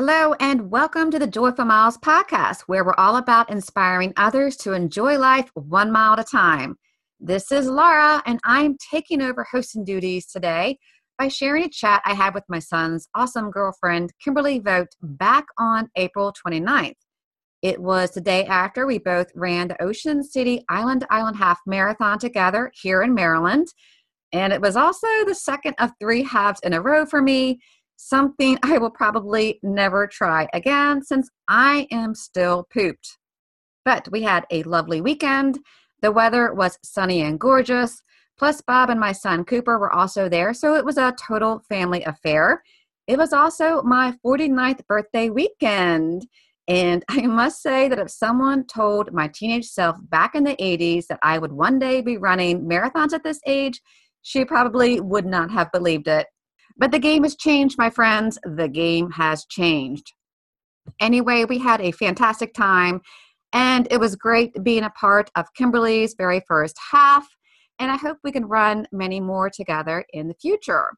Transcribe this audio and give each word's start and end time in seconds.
Hello, 0.00 0.32
and 0.38 0.70
welcome 0.70 1.10
to 1.10 1.18
the 1.18 1.26
Joyful 1.26 1.64
Miles 1.64 1.98
podcast, 1.98 2.60
where 2.68 2.84
we're 2.84 2.94
all 2.98 3.16
about 3.16 3.50
inspiring 3.50 4.12
others 4.16 4.56
to 4.58 4.72
enjoy 4.72 5.18
life 5.18 5.50
one 5.54 5.90
mile 5.90 6.12
at 6.12 6.20
a 6.20 6.24
time. 6.24 6.76
This 7.18 7.50
is 7.50 7.66
Laura, 7.66 8.22
and 8.24 8.38
I'm 8.44 8.76
taking 8.92 9.20
over 9.20 9.44
hosting 9.50 9.84
duties 9.84 10.26
today 10.26 10.78
by 11.18 11.26
sharing 11.26 11.64
a 11.64 11.68
chat 11.68 12.00
I 12.04 12.14
had 12.14 12.32
with 12.32 12.44
my 12.48 12.60
son's 12.60 13.08
awesome 13.16 13.50
girlfriend, 13.50 14.12
Kimberly 14.22 14.60
Vogt, 14.60 14.94
back 15.02 15.46
on 15.58 15.90
April 15.96 16.32
29th. 16.46 16.94
It 17.62 17.80
was 17.82 18.12
the 18.12 18.20
day 18.20 18.44
after 18.44 18.86
we 18.86 18.98
both 18.98 19.32
ran 19.34 19.66
the 19.66 19.82
Ocean 19.82 20.22
City 20.22 20.64
Island 20.68 21.06
Island 21.10 21.38
Half 21.38 21.58
Marathon 21.66 22.20
together 22.20 22.70
here 22.72 23.02
in 23.02 23.14
Maryland. 23.14 23.66
And 24.30 24.52
it 24.52 24.60
was 24.60 24.76
also 24.76 25.08
the 25.26 25.34
second 25.34 25.74
of 25.80 25.90
three 25.98 26.22
halves 26.22 26.60
in 26.62 26.72
a 26.72 26.80
row 26.80 27.04
for 27.04 27.20
me 27.20 27.58
something 27.98 28.58
I 28.62 28.78
will 28.78 28.90
probably 28.90 29.58
never 29.62 30.06
try 30.06 30.48
again 30.54 31.02
since 31.02 31.28
I 31.48 31.86
am 31.90 32.14
still 32.14 32.66
pooped. 32.72 33.18
But 33.84 34.08
we 34.10 34.22
had 34.22 34.46
a 34.50 34.62
lovely 34.62 35.00
weekend. 35.00 35.58
The 36.00 36.12
weather 36.12 36.54
was 36.54 36.78
sunny 36.82 37.22
and 37.22 37.38
gorgeous. 37.38 38.00
Plus, 38.38 38.62
Bob 38.62 38.88
and 38.88 39.00
my 39.00 39.10
son 39.12 39.44
Cooper 39.44 39.78
were 39.78 39.92
also 39.92 40.28
there, 40.28 40.54
so 40.54 40.76
it 40.76 40.84
was 40.84 40.96
a 40.96 41.14
total 41.20 41.60
family 41.68 42.04
affair. 42.04 42.62
It 43.08 43.18
was 43.18 43.32
also 43.32 43.82
my 43.82 44.14
49th 44.24 44.86
birthday 44.86 45.28
weekend. 45.28 46.26
And 46.68 47.04
I 47.08 47.22
must 47.22 47.62
say 47.62 47.88
that 47.88 47.98
if 47.98 48.10
someone 48.10 48.64
told 48.66 49.12
my 49.12 49.26
teenage 49.26 49.66
self 49.66 49.96
back 50.08 50.36
in 50.36 50.44
the 50.44 50.54
80s 50.56 51.06
that 51.08 51.18
I 51.22 51.38
would 51.38 51.52
one 51.52 51.80
day 51.80 52.00
be 52.00 52.16
running 52.16 52.68
marathons 52.68 53.12
at 53.12 53.24
this 53.24 53.40
age, 53.44 53.80
she 54.22 54.44
probably 54.44 55.00
would 55.00 55.26
not 55.26 55.50
have 55.50 55.72
believed 55.72 56.06
it. 56.06 56.26
But 56.78 56.92
the 56.92 56.98
game 56.98 57.24
has 57.24 57.34
changed, 57.34 57.76
my 57.76 57.90
friends. 57.90 58.38
The 58.44 58.68
game 58.68 59.10
has 59.10 59.44
changed. 59.46 60.12
Anyway, 61.00 61.44
we 61.44 61.58
had 61.58 61.80
a 61.80 61.92
fantastic 61.92 62.54
time, 62.54 63.00
and 63.52 63.88
it 63.90 63.98
was 63.98 64.16
great 64.16 64.52
being 64.62 64.84
a 64.84 64.90
part 64.90 65.30
of 65.36 65.52
Kimberly's 65.54 66.14
very 66.16 66.42
first 66.46 66.76
half. 66.92 67.26
And 67.80 67.90
I 67.90 67.96
hope 67.96 68.18
we 68.24 68.32
can 68.32 68.46
run 68.46 68.86
many 68.92 69.20
more 69.20 69.50
together 69.50 70.04
in 70.12 70.28
the 70.28 70.34
future. 70.34 70.90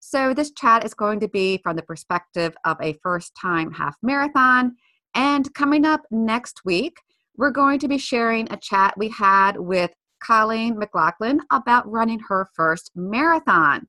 So, 0.00 0.34
this 0.34 0.52
chat 0.52 0.84
is 0.84 0.94
going 0.94 1.20
to 1.20 1.28
be 1.28 1.60
from 1.62 1.76
the 1.76 1.82
perspective 1.82 2.54
of 2.64 2.76
a 2.80 2.98
first 3.02 3.32
time 3.40 3.72
half 3.72 3.96
marathon. 4.02 4.76
And 5.14 5.52
coming 5.54 5.84
up 5.84 6.02
next 6.10 6.62
week, 6.64 6.96
we're 7.36 7.50
going 7.50 7.78
to 7.80 7.88
be 7.88 7.98
sharing 7.98 8.50
a 8.50 8.56
chat 8.56 8.94
we 8.98 9.08
had 9.08 9.58
with 9.58 9.92
Colleen 10.22 10.78
McLaughlin 10.78 11.40
about 11.50 11.90
running 11.90 12.20
her 12.28 12.48
first 12.54 12.90
marathon. 12.94 13.86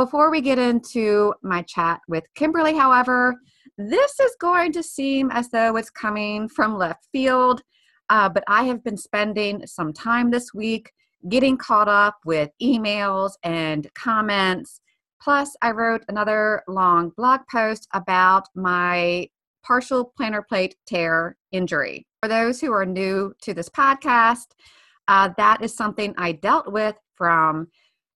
Before 0.00 0.30
we 0.30 0.40
get 0.40 0.58
into 0.58 1.34
my 1.42 1.60
chat 1.60 2.00
with 2.08 2.24
Kimberly, 2.34 2.74
however, 2.74 3.36
this 3.76 4.18
is 4.18 4.34
going 4.40 4.72
to 4.72 4.82
seem 4.82 5.30
as 5.30 5.50
though 5.50 5.76
it's 5.76 5.90
coming 5.90 6.48
from 6.48 6.78
left 6.78 7.06
field, 7.12 7.60
uh, 8.08 8.30
but 8.30 8.42
I 8.48 8.64
have 8.64 8.82
been 8.82 8.96
spending 8.96 9.66
some 9.66 9.92
time 9.92 10.30
this 10.30 10.54
week 10.54 10.90
getting 11.28 11.58
caught 11.58 11.86
up 11.86 12.16
with 12.24 12.48
emails 12.62 13.32
and 13.42 13.92
comments. 13.92 14.80
Plus, 15.20 15.54
I 15.60 15.72
wrote 15.72 16.06
another 16.08 16.62
long 16.66 17.10
blog 17.14 17.40
post 17.52 17.86
about 17.92 18.48
my 18.54 19.28
partial 19.62 20.14
plantar 20.18 20.48
plate 20.48 20.76
tear 20.86 21.36
injury. 21.52 22.06
For 22.22 22.28
those 22.30 22.58
who 22.58 22.72
are 22.72 22.86
new 22.86 23.34
to 23.42 23.52
this 23.52 23.68
podcast, 23.68 24.46
uh, 25.08 25.28
that 25.36 25.60
is 25.60 25.76
something 25.76 26.14
I 26.16 26.32
dealt 26.32 26.72
with 26.72 26.96
from 27.16 27.68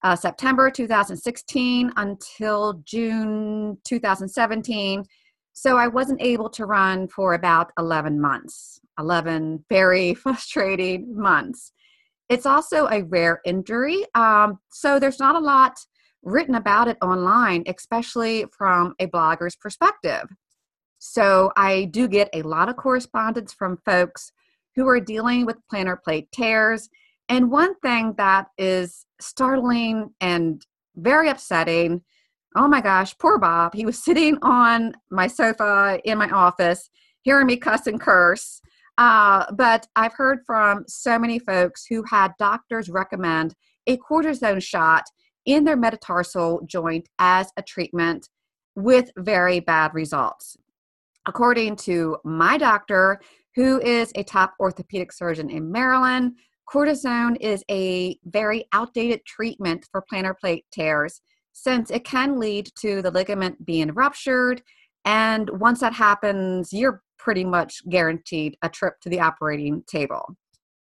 uh, 0.04 0.14
September 0.14 0.70
2016 0.70 1.90
until 1.96 2.74
June 2.84 3.78
2017. 3.84 5.02
So 5.54 5.78
I 5.78 5.88
wasn't 5.88 6.20
able 6.20 6.50
to 6.50 6.66
run 6.66 7.08
for 7.08 7.32
about 7.32 7.72
11 7.78 8.20
months, 8.20 8.80
11 8.98 9.64
very 9.70 10.14
frustrating 10.14 11.16
months. 11.16 11.72
It's 12.28 12.46
also 12.46 12.86
a 12.86 13.02
rare 13.04 13.40
injury, 13.44 14.04
um, 14.14 14.58
so 14.70 14.98
there's 14.98 15.18
not 15.18 15.36
a 15.36 15.40
lot 15.40 15.72
written 16.22 16.54
about 16.54 16.88
it 16.88 16.96
online, 17.02 17.64
especially 17.66 18.46
from 18.56 18.94
a 18.98 19.06
blogger's 19.06 19.56
perspective. 19.56 20.24
So 20.98 21.52
I 21.56 21.84
do 21.84 22.08
get 22.08 22.30
a 22.32 22.42
lot 22.42 22.70
of 22.70 22.76
correspondence 22.76 23.52
from 23.52 23.78
folks 23.84 24.32
who 24.74 24.88
are 24.88 25.00
dealing 25.00 25.44
with 25.44 25.58
plantar 25.70 26.02
plate 26.02 26.28
tears 26.32 26.88
and 27.28 27.50
one 27.50 27.74
thing 27.80 28.14
that 28.18 28.48
is 28.58 29.06
startling 29.20 30.10
and 30.20 30.64
very 30.96 31.28
upsetting 31.28 32.02
oh 32.56 32.68
my 32.68 32.80
gosh, 32.80 33.16
poor 33.18 33.38
Bob. 33.38 33.74
He 33.74 33.86
was 33.86 33.98
sitting 34.04 34.38
on 34.42 34.94
my 35.10 35.26
sofa 35.26 36.00
in 36.04 36.18
my 36.18 36.28
office, 36.30 36.88
hearing 37.22 37.46
me 37.46 37.56
cuss 37.56 37.86
and 37.86 38.00
curse. 38.00 38.60
Uh, 38.96 39.46
but 39.52 39.86
I've 39.96 40.14
heard 40.14 40.40
from 40.46 40.84
so 40.86 41.18
many 41.18 41.38
folks 41.40 41.84
who 41.88 42.04
had 42.08 42.32
doctors 42.38 42.88
recommend 42.88 43.54
a 43.88 43.96
cortisone 43.98 44.62
shot 44.62 45.02
in 45.46 45.64
their 45.64 45.76
metatarsal 45.76 46.62
joint 46.64 47.08
as 47.18 47.50
a 47.56 47.62
treatment 47.62 48.28
with 48.76 49.10
very 49.18 49.60
bad 49.60 49.92
results. 49.94 50.56
According 51.26 51.76
to 51.76 52.18
my 52.24 52.56
doctor, 52.56 53.20
who 53.56 53.80
is 53.80 54.12
a 54.14 54.22
top 54.22 54.54
orthopedic 54.60 55.12
surgeon 55.12 55.50
in 55.50 55.70
Maryland, 55.70 56.34
cortisone 56.68 57.36
is 57.40 57.64
a 57.70 58.18
very 58.24 58.66
outdated 58.72 59.24
treatment 59.24 59.86
for 59.90 60.04
plantar 60.10 60.34
plate 60.38 60.64
tears 60.72 61.20
since 61.52 61.90
it 61.90 62.04
can 62.04 62.38
lead 62.38 62.68
to 62.80 63.00
the 63.00 63.10
ligament 63.10 63.64
being 63.64 63.92
ruptured. 63.92 64.62
And 65.04 65.48
once 65.60 65.80
that 65.80 65.92
happens, 65.92 66.72
you're 66.72 67.02
pretty 67.18 67.44
much 67.44 67.80
guaranteed 67.88 68.56
a 68.62 68.68
trip 68.68 68.94
to 69.02 69.08
the 69.08 69.20
operating 69.20 69.82
table. 69.86 70.36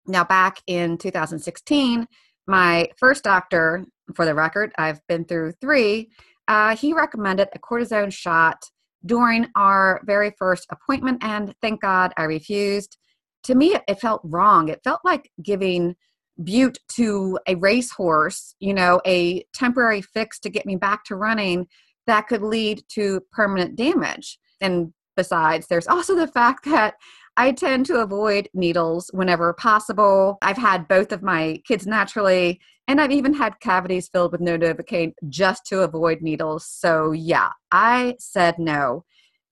Now, 0.05 0.23
back 0.23 0.61
in 0.67 0.97
2016, 0.97 2.07
my 2.47 2.89
first 2.97 3.23
doctor, 3.23 3.85
for 4.15 4.25
the 4.25 4.35
record, 4.35 4.71
I've 4.77 5.05
been 5.07 5.25
through 5.25 5.53
three, 5.61 6.09
uh, 6.47 6.75
he 6.75 6.93
recommended 6.93 7.47
a 7.53 7.59
cortisone 7.59 8.11
shot 8.11 8.57
during 9.05 9.47
our 9.55 10.01
very 10.05 10.33
first 10.37 10.65
appointment, 10.71 11.23
and 11.23 11.53
thank 11.61 11.81
God 11.81 12.11
I 12.17 12.23
refused 12.23 12.97
to 13.43 13.55
me 13.55 13.75
it 13.87 13.99
felt 13.99 14.21
wrong 14.23 14.69
it 14.69 14.81
felt 14.83 15.01
like 15.03 15.31
giving 15.41 15.95
bute 16.43 16.79
to 16.87 17.37
a 17.47 17.55
racehorse 17.55 18.55
you 18.59 18.73
know 18.73 19.01
a 19.05 19.43
temporary 19.53 20.01
fix 20.01 20.39
to 20.39 20.49
get 20.49 20.65
me 20.65 20.75
back 20.75 21.03
to 21.03 21.15
running 21.15 21.67
that 22.07 22.27
could 22.27 22.41
lead 22.41 22.81
to 22.89 23.21
permanent 23.31 23.75
damage 23.75 24.39
and 24.61 24.93
besides 25.15 25.67
there's 25.67 25.87
also 25.87 26.15
the 26.15 26.27
fact 26.27 26.65
that 26.65 26.95
I 27.39 27.53
tend 27.53 27.85
to 27.85 28.01
avoid 28.01 28.49
needles 28.53 29.09
whenever 29.13 29.53
possible. 29.53 30.37
I've 30.41 30.57
had 30.57 30.89
both 30.89 31.13
of 31.13 31.23
my 31.23 31.61
kids 31.65 31.87
naturally, 31.87 32.59
and 32.85 32.99
I've 32.99 33.13
even 33.13 33.33
had 33.33 33.61
cavities 33.61 34.09
filled 34.09 34.33
with 34.33 34.41
no 34.41 34.57
Novocaine 34.57 35.13
just 35.29 35.65
to 35.67 35.83
avoid 35.83 36.21
needles. 36.21 36.65
So, 36.65 37.13
yeah, 37.13 37.51
I 37.71 38.15
said 38.19 38.59
no 38.59 39.05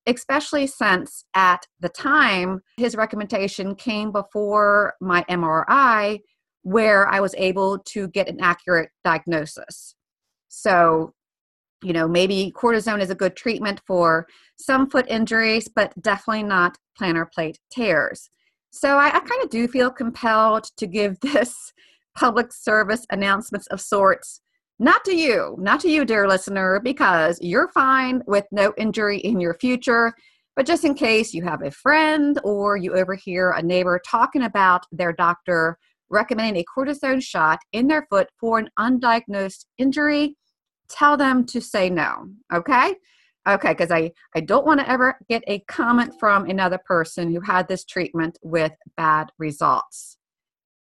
especially 0.07 0.67
since 0.67 1.25
at 1.33 1.67
the 1.79 1.89
time 1.89 2.61
his 2.77 2.95
recommendation 2.95 3.75
came 3.75 4.11
before 4.11 4.93
my 5.01 5.23
MRI, 5.29 6.19
where 6.63 7.07
I 7.07 7.19
was 7.19 7.35
able 7.37 7.79
to 7.79 8.07
get 8.09 8.29
an 8.29 8.39
accurate 8.41 8.89
diagnosis. 9.03 9.95
So, 10.47 11.13
you 11.83 11.93
know, 11.93 12.07
maybe 12.07 12.53
cortisone 12.55 13.01
is 13.01 13.09
a 13.09 13.15
good 13.15 13.35
treatment 13.35 13.81
for 13.85 14.27
some 14.57 14.89
foot 14.89 15.05
injuries, 15.07 15.67
but 15.67 15.93
definitely 16.01 16.43
not 16.43 16.77
plantar 16.99 17.31
plate 17.31 17.59
tears. 17.71 18.29
So, 18.71 18.97
I, 18.97 19.07
I 19.07 19.19
kind 19.19 19.43
of 19.43 19.49
do 19.49 19.67
feel 19.67 19.91
compelled 19.91 20.65
to 20.77 20.87
give 20.87 21.19
this 21.21 21.73
public 22.15 22.51
service 22.51 23.05
announcements 23.11 23.67
of 23.67 23.79
sorts 23.79 24.41
not 24.79 25.03
to 25.05 25.15
you, 25.15 25.55
not 25.59 25.79
to 25.81 25.89
you, 25.89 26.05
dear 26.05 26.27
listener, 26.27 26.79
because 26.83 27.39
you're 27.41 27.69
fine 27.69 28.21
with 28.27 28.45
no 28.51 28.73
injury 28.77 29.17
in 29.19 29.39
your 29.39 29.55
future. 29.55 30.13
But 30.55 30.65
just 30.65 30.85
in 30.85 30.93
case 30.93 31.33
you 31.33 31.43
have 31.43 31.63
a 31.63 31.71
friend 31.71 32.39
or 32.43 32.77
you 32.77 32.95
overhear 32.95 33.51
a 33.51 33.61
neighbor 33.61 33.99
talking 34.05 34.43
about 34.43 34.85
their 34.91 35.13
doctor 35.13 35.77
recommending 36.09 36.61
a 36.61 36.65
cortisone 36.65 37.21
shot 37.21 37.59
in 37.73 37.87
their 37.87 38.07
foot 38.09 38.27
for 38.39 38.59
an 38.59 38.69
undiagnosed 38.79 39.65
injury, 39.77 40.35
tell 40.89 41.17
them 41.17 41.45
to 41.45 41.61
say 41.61 41.89
no. 41.89 42.27
Okay? 42.53 42.95
Okay, 43.47 43.69
because 43.69 43.91
I, 43.91 44.11
I 44.35 44.41
don't 44.41 44.65
want 44.65 44.79
to 44.81 44.89
ever 44.89 45.17
get 45.29 45.43
a 45.47 45.59
comment 45.67 46.13
from 46.19 46.45
another 46.45 46.79
person 46.85 47.33
who 47.33 47.39
had 47.39 47.67
this 47.67 47.85
treatment 47.85 48.37
with 48.41 48.73
bad 48.97 49.31
results. 49.37 50.16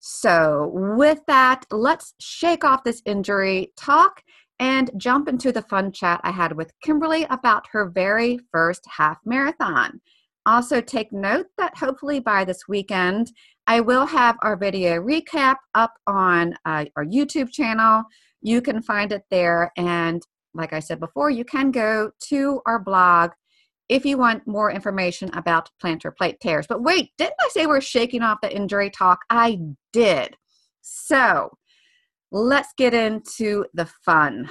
So, 0.01 0.71
with 0.73 1.21
that, 1.27 1.65
let's 1.71 2.15
shake 2.21 2.65
off 2.65 2.85
this 2.85 3.03
injury 3.05 3.73
talk 3.77 4.23
and 4.61 4.91
jump 4.97 5.29
into 5.29 5.53
the 5.53 5.63
fun 5.63 5.93
chat 5.93 6.21
I 6.25 6.31
had 6.31 6.57
with 6.57 6.73
Kimberly 6.83 7.25
about 7.31 7.67
her 7.73 7.89
very 7.91 8.39
first 8.53 8.85
half 8.97 9.19
marathon. 9.25 10.01
Also, 10.47 10.81
take 10.81 11.13
note 11.13 11.47
that 11.59 11.77
hopefully 11.77 12.21
by 12.21 12.45
this 12.45 12.63
weekend, 12.69 13.31
I 13.67 13.81
will 13.81 14.07
have 14.07 14.37
our 14.43 14.57
video 14.57 14.95
recap 14.95 15.57
up 15.75 15.93
on 16.07 16.55
uh, 16.65 16.87
our 16.97 17.05
YouTube 17.05 17.53
channel. 17.53 18.03
You 18.41 18.63
can 18.63 18.81
find 18.81 19.13
it 19.13 19.25
there. 19.31 19.73
And 19.77 20.23
like 20.55 20.73
I 20.73 20.81
said 20.81 21.01
before, 21.01 21.29
you 21.29 21.45
can 21.45 21.71
go 21.71 22.13
to 22.29 22.63
our 22.67 22.79
blog 22.79 23.33
if 23.89 24.05
you 24.05 24.19
want 24.19 24.47
more 24.47 24.71
information 24.71 25.31
about 25.33 25.71
plantar 25.83 26.15
plate 26.17 26.39
tears. 26.41 26.67
But 26.67 26.83
wait, 26.83 27.13
didn't 27.17 27.35
I 27.41 27.49
say 27.49 27.67
we're 27.67 27.81
shaking 27.81 28.23
off 28.23 28.41
the 28.43 28.55
injury 28.55 28.91
talk? 28.91 29.21
I 29.31 29.59
did. 29.93 30.37
So 30.83 31.51
let's 32.31 32.73
get 32.77 32.95
into 32.95 33.65
the 33.75 33.87
fun. 34.05 34.51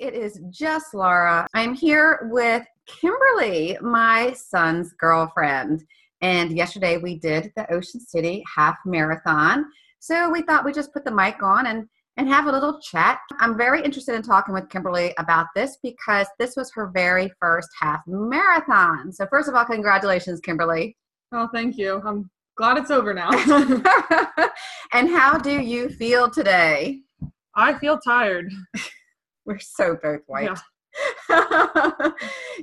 It 0.00 0.14
is 0.14 0.40
just 0.50 0.94
Laura. 0.94 1.46
I'm 1.54 1.74
here 1.74 2.28
with 2.30 2.66
Kimberly, 2.86 3.76
my 3.80 4.32
son's 4.32 4.92
girlfriend. 4.92 5.84
And 6.20 6.56
yesterday 6.56 6.96
we 6.96 7.18
did 7.18 7.52
the 7.56 7.70
Ocean 7.72 8.00
City 8.00 8.42
half 8.54 8.76
marathon. 8.84 9.66
So 10.00 10.30
we 10.30 10.42
thought 10.42 10.64
we'd 10.64 10.74
just 10.74 10.92
put 10.92 11.04
the 11.04 11.10
mic 11.10 11.42
on 11.42 11.66
and 11.66 11.88
and 12.18 12.28
have 12.28 12.46
a 12.46 12.52
little 12.52 12.80
chat. 12.80 13.18
I'm 13.40 13.58
very 13.58 13.84
interested 13.84 14.14
in 14.14 14.22
talking 14.22 14.54
with 14.54 14.70
Kimberly 14.70 15.12
about 15.18 15.48
this 15.54 15.76
because 15.82 16.26
this 16.38 16.56
was 16.56 16.72
her 16.72 16.86
very 16.86 17.30
first 17.40 17.68
half 17.78 18.00
marathon. 18.06 19.12
So 19.12 19.26
first 19.26 19.50
of 19.50 19.54
all, 19.54 19.66
congratulations, 19.66 20.40
Kimberly. 20.40 20.96
Oh, 21.32 21.46
thank 21.52 21.76
you. 21.76 22.00
I'm 22.06 22.30
glad 22.56 22.78
it's 22.78 22.90
over 22.90 23.12
now. 23.12 23.28
and 24.94 25.10
how 25.10 25.36
do 25.36 25.60
you 25.60 25.90
feel 25.90 26.30
today? 26.30 27.00
I 27.54 27.74
feel 27.74 27.98
tired. 27.98 28.50
We're 29.46 29.58
so 29.60 29.96
both 30.02 30.20
white. 30.26 30.50
Yeah. 30.50 30.56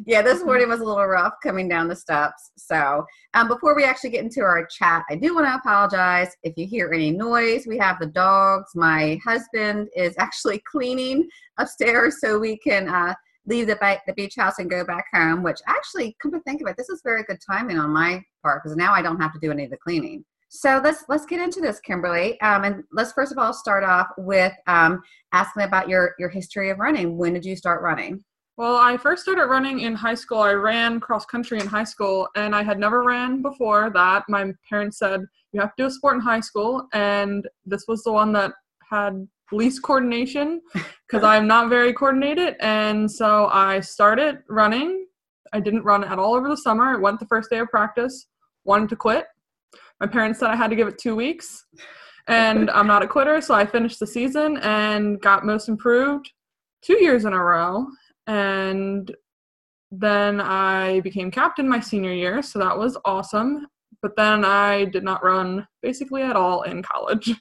yeah, 0.06 0.22
this 0.22 0.44
morning 0.44 0.68
was 0.68 0.82
a 0.82 0.84
little 0.84 1.06
rough 1.06 1.36
coming 1.42 1.70
down 1.70 1.88
the 1.88 1.96
steps. 1.96 2.52
So, 2.58 3.06
um, 3.34 3.48
before 3.48 3.76
we 3.76 3.84
actually 3.84 4.10
get 4.10 4.24
into 4.24 4.42
our 4.42 4.66
chat, 4.66 5.04
I 5.10 5.16
do 5.16 5.34
want 5.36 5.48
to 5.48 5.56
apologize 5.56 6.36
if 6.44 6.54
you 6.58 6.66
hear 6.66 6.92
any 6.92 7.12
noise. 7.12 7.66
We 7.68 7.78
have 7.78 8.00
the 8.00 8.08
dogs. 8.08 8.72
My 8.76 9.20
husband 9.24 9.88
is 9.96 10.16
actually 10.20 10.62
cleaning 10.70 11.28
upstairs 11.58 12.20
so 12.20 12.38
we 12.38 12.58
can 12.58 12.90
uh, 12.90 13.14
leave 13.46 13.68
the, 13.68 13.78
ba- 13.78 14.02
the 14.08 14.14
beach 14.14 14.36
house 14.36 14.60
and 14.60 14.70
go 14.70 14.84
back 14.84 15.06
home, 15.14 15.44
which 15.44 15.60
actually, 15.68 16.16
come 16.22 16.32
to 16.32 16.40
think 16.42 16.62
of 16.62 16.68
it, 16.68 16.76
this 16.78 16.90
is 16.90 17.02
very 17.04 17.24
good 17.24 17.40
timing 17.50 17.78
on 17.78 17.92
my 17.92 18.22
part 18.42 18.64
because 18.64 18.76
now 18.76 18.94
I 18.94 19.02
don't 19.02 19.22
have 19.22 19.34
to 19.34 19.40
do 19.40 19.52
any 19.52 19.66
of 19.66 19.72
the 19.72 19.78
cleaning. 19.78 20.26
So 20.56 20.80
let's 20.84 21.04
let's 21.10 21.26
get 21.26 21.42
into 21.42 21.62
this, 21.62 21.80
Kimberly, 21.80 22.40
um, 22.42 22.64
and 22.64 22.84
let's 22.92 23.12
first 23.12 23.32
of 23.32 23.40
all 23.40 23.54
start 23.54 23.84
off 23.84 24.08
with 24.20 24.54
um, 24.68 25.02
asking 25.32 25.64
about 25.64 25.90
your 25.90 26.14
your 26.20 26.30
history 26.30 26.70
of 26.70 26.78
running. 26.78 27.18
When 27.18 27.34
did 27.34 27.44
you 27.44 27.56
start 27.56 27.82
running? 27.82 28.24
Well, 28.56 28.78
I 28.78 28.98
first 28.98 29.24
started 29.24 29.48
running 29.48 29.80
in 29.80 29.96
high 29.96 30.14
school. 30.14 30.38
I 30.38 30.54
ran 30.54 31.00
cross 31.00 31.26
country 31.26 31.60
in 31.60 31.66
high 31.66 31.84
school, 31.86 32.28
and 32.36 32.56
I 32.56 32.62
had 32.62 32.78
never 32.78 33.02
ran 33.02 33.42
before 33.42 33.90
that. 33.96 34.26
My 34.30 34.54
parents 34.70 35.00
said 35.00 35.22
you 35.54 35.60
have 35.60 35.76
to 35.76 35.84
do 35.84 35.88
a 35.88 35.92
sport 35.92 36.16
in 36.16 36.22
high 36.22 36.42
school, 36.42 36.88
and 36.94 37.48
this 37.66 37.86
was 37.88 38.04
the 38.04 38.12
one 38.12 38.32
that 38.34 38.54
had 38.92 39.28
least 39.52 39.82
coordination 39.82 40.62
because 41.08 41.24
I'm 41.24 41.48
not 41.48 41.70
very 41.70 41.94
coordinated. 41.94 42.58
And 42.60 43.12
so 43.12 43.48
I 43.52 43.80
started 43.80 44.44
running. 44.48 45.08
I 45.52 45.60
didn't 45.60 45.82
run 45.82 46.04
at 46.04 46.20
all 46.20 46.36
over 46.36 46.48
the 46.48 46.58
summer. 46.58 46.96
I 46.96 47.00
went 47.00 47.20
the 47.20 47.26
first 47.26 47.50
day 47.50 47.58
of 47.58 47.70
practice, 47.70 48.28
wanted 48.66 48.90
to 48.90 48.96
quit. 48.96 49.26
My 50.00 50.08
parents 50.08 50.40
said 50.40 50.50
I 50.50 50.56
had 50.56 50.70
to 50.70 50.76
give 50.76 50.88
it 50.88 50.98
two 50.98 51.16
weeks, 51.16 51.66
and 52.28 52.70
I'm 52.72 52.88
not 52.88 53.04
a 53.04 53.08
quitter, 53.08 53.42
so 53.42 53.54
I 53.54 53.66
finished 53.66 54.00
the 54.00 54.08
season 54.08 54.58
and 54.58 55.22
got 55.22 55.46
most 55.46 55.70
improved 55.70 56.32
two 56.82 57.02
years 57.02 57.26
in 57.26 57.34
a 57.34 57.42
row 57.42 57.86
and 58.28 59.12
then 59.92 60.42
I 60.42 61.02
became 61.02 61.30
captain 61.30 61.70
my 61.70 61.80
senior 61.80 62.14
year, 62.14 62.42
so 62.42 62.60
that 62.60 62.78
was 62.78 62.98
awesome. 63.06 63.68
But 64.02 64.16
then 64.18 64.44
I 64.44 64.86
did 64.86 65.04
not 65.04 65.24
run 65.24 65.68
basically 65.82 66.24
at 66.24 66.36
all 66.36 66.64
in 66.64 66.82
college. 66.82 67.34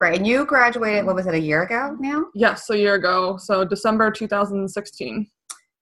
Right, 0.00 0.16
and 0.16 0.26
you 0.26 0.46
graduated, 0.46 1.04
what 1.06 1.16
was 1.16 1.26
it, 1.26 1.34
a 1.34 1.40
year 1.40 1.64
ago 1.64 1.96
now? 1.98 2.26
Yes, 2.34 2.70
a 2.70 2.78
year 2.78 2.94
ago, 2.94 3.36
so 3.36 3.64
December 3.64 4.12
2016. 4.12 5.28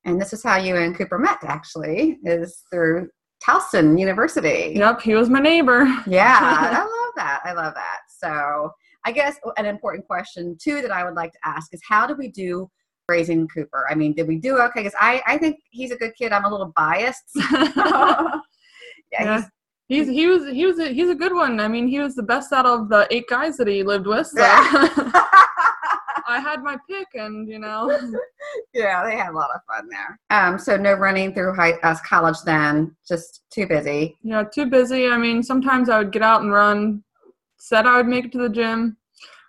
And 0.06 0.20
this 0.20 0.32
is 0.32 0.42
how 0.42 0.56
you 0.56 0.76
and 0.76 0.96
Cooper 0.96 1.18
met, 1.18 1.38
actually, 1.44 2.18
is 2.24 2.62
through 2.72 3.10
Towson 3.44 3.98
University. 3.98 4.72
Yep, 4.76 5.02
he 5.02 5.14
was 5.14 5.28
my 5.28 5.40
neighbor. 5.40 5.84
Yeah, 6.06 6.38
I 6.42 6.80
love 6.80 7.12
that. 7.16 7.40
I 7.44 7.52
love 7.52 7.74
that. 7.74 8.00
So 8.08 8.72
I 9.04 9.12
guess 9.12 9.36
an 9.56 9.66
important 9.66 10.06
question, 10.06 10.56
too, 10.60 10.82
that 10.82 10.90
I 10.90 11.04
would 11.04 11.14
like 11.14 11.32
to 11.32 11.38
ask 11.44 11.72
is 11.72 11.80
how 11.88 12.06
do 12.06 12.14
we 12.14 12.28
do 12.28 12.70
raising 13.08 13.46
Cooper? 13.48 13.86
I 13.88 13.94
mean, 13.94 14.14
did 14.14 14.26
we 14.26 14.36
do 14.38 14.58
okay? 14.58 14.80
Because 14.80 14.96
I, 14.98 15.22
I 15.26 15.38
think 15.38 15.58
he's 15.70 15.92
a 15.92 15.96
good 15.96 16.12
kid. 16.16 16.32
I'm 16.32 16.44
a 16.44 16.50
little 16.50 16.72
biased. 16.74 17.30
yeah, 17.34 17.72
yeah. 19.12 19.42
He's, 19.88 20.06
he's 20.06 20.16
he 20.16 20.26
was 20.26 20.46
he 20.48 20.66
was 20.66 20.78
a, 20.78 20.92
he's 20.92 21.08
a 21.08 21.14
good 21.14 21.32
one. 21.32 21.60
I 21.60 21.68
mean, 21.68 21.86
he 21.86 22.00
was 22.00 22.14
the 22.14 22.22
best 22.22 22.52
out 22.52 22.66
of 22.66 22.88
the 22.88 23.06
eight 23.10 23.28
guys 23.28 23.56
that 23.58 23.68
he 23.68 23.82
lived 23.82 24.06
with. 24.06 24.26
So. 24.26 24.42
I 26.28 26.40
had 26.40 26.62
my 26.62 26.76
pick, 26.90 27.06
and 27.14 27.48
you 27.48 27.60
know. 27.60 27.88
Yeah, 28.76 29.04
they 29.04 29.16
had 29.16 29.30
a 29.30 29.32
lot 29.32 29.50
of 29.54 29.60
fun 29.66 29.88
there. 29.88 30.18
Um, 30.30 30.58
so 30.58 30.76
no 30.76 30.94
running 30.94 31.34
through 31.34 31.54
high 31.54 31.72
us 31.82 32.00
college 32.02 32.36
then, 32.44 32.94
just 33.06 33.42
too 33.50 33.66
busy. 33.66 34.16
Yeah, 34.22 34.44
too 34.44 34.66
busy. 34.66 35.08
I 35.08 35.16
mean, 35.16 35.42
sometimes 35.42 35.88
I 35.88 35.98
would 35.98 36.12
get 36.12 36.22
out 36.22 36.42
and 36.42 36.52
run. 36.52 37.02
Said 37.58 37.86
I 37.86 37.96
would 37.96 38.06
make 38.06 38.26
it 38.26 38.32
to 38.32 38.38
the 38.38 38.48
gym. 38.48 38.96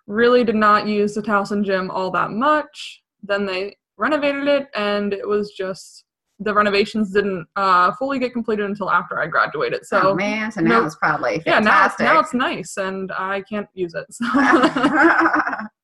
Really 0.08 0.44
did 0.44 0.56
not 0.56 0.88
use 0.88 1.14
the 1.14 1.22
Towson 1.22 1.66
gym 1.66 1.92
all 1.92 2.10
that 2.12 2.32
much 2.32 3.02
then 3.24 3.46
they 3.46 3.76
renovated 3.98 4.48
it 4.48 4.68
and 4.76 5.14
it 5.14 5.28
was 5.28 5.52
just 5.52 6.06
the 6.40 6.54
renovations 6.54 7.12
didn't 7.12 7.48
uh, 7.56 7.92
fully 7.94 8.20
get 8.20 8.32
completed 8.32 8.66
until 8.66 8.92
after 8.92 9.20
I 9.20 9.26
graduated. 9.26 9.84
So 9.86 10.12
oh, 10.12 10.16
man, 10.16 10.52
so 10.52 10.62
now 10.62 10.82
no, 10.82 10.86
it's 10.86 10.96
probably 10.96 11.40
fantastic. 11.40 11.48
yeah 11.48 11.60
now 11.60 11.86
it's, 11.86 12.00
now 12.00 12.20
it's 12.20 12.34
nice 12.34 12.78
and 12.78 13.12
I 13.12 13.42
can't 13.42 13.68
use 13.74 13.96
it. 13.96 14.06
So. 14.12 14.26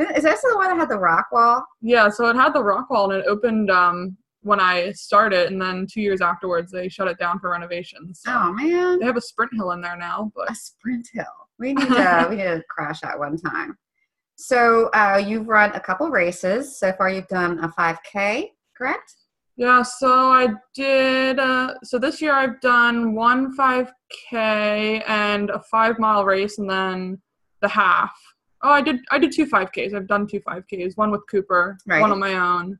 Is 0.00 0.24
this 0.24 0.40
the 0.40 0.56
one 0.56 0.70
that 0.70 0.76
had 0.76 0.88
the 0.88 0.98
rock 0.98 1.26
wall? 1.32 1.64
Yeah, 1.80 2.08
so 2.08 2.28
it 2.28 2.36
had 2.36 2.54
the 2.54 2.62
rock 2.62 2.90
wall 2.90 3.10
and 3.10 3.22
it 3.22 3.26
opened 3.28 3.70
um, 3.70 4.16
when 4.42 4.60
I 4.60 4.92
started, 4.92 5.52
and 5.52 5.60
then 5.60 5.86
two 5.90 6.00
years 6.00 6.20
afterwards 6.20 6.72
they 6.72 6.88
shut 6.88 7.08
it 7.08 7.18
down 7.18 7.38
for 7.38 7.50
renovations. 7.50 8.22
So 8.24 8.32
oh 8.32 8.52
man, 8.52 8.98
they 9.00 9.06
have 9.06 9.16
a 9.16 9.20
sprint 9.20 9.52
hill 9.54 9.72
in 9.72 9.80
there 9.80 9.96
now. 9.96 10.32
But 10.34 10.50
a 10.50 10.54
sprint 10.54 11.08
hill. 11.12 11.24
We 11.58 11.72
need 11.74 11.88
to 11.88 12.26
we 12.30 12.36
need 12.36 12.44
to 12.44 12.62
crash 12.68 13.02
at 13.04 13.18
one 13.18 13.36
time. 13.36 13.76
So 14.36 14.88
uh, 14.94 15.22
you've 15.24 15.48
run 15.48 15.72
a 15.74 15.80
couple 15.80 16.08
races. 16.08 16.78
So 16.78 16.92
far, 16.92 17.10
you've 17.10 17.28
done 17.28 17.58
a 17.62 17.68
5K, 17.68 18.48
correct? 18.74 19.14
Yeah, 19.58 19.82
so 19.82 20.30
I 20.30 20.48
did. 20.74 21.38
Uh, 21.38 21.74
so 21.82 21.98
this 21.98 22.22
year 22.22 22.32
I've 22.32 22.58
done 22.62 23.14
one 23.14 23.54
5K 23.54 25.04
and 25.06 25.50
a 25.50 25.60
five 25.70 25.98
mile 25.98 26.24
race, 26.24 26.56
and 26.56 26.70
then 26.70 27.20
the 27.60 27.68
half. 27.68 28.18
Oh, 28.62 28.70
I 28.70 28.82
did. 28.82 29.00
I 29.10 29.18
did 29.18 29.32
two 29.32 29.46
5Ks. 29.46 29.94
I've 29.94 30.06
done 30.06 30.26
two 30.26 30.40
5Ks. 30.40 30.96
One 30.96 31.10
with 31.10 31.22
Cooper, 31.30 31.78
right. 31.86 32.00
one 32.00 32.12
on 32.12 32.18
my 32.18 32.34
own. 32.34 32.78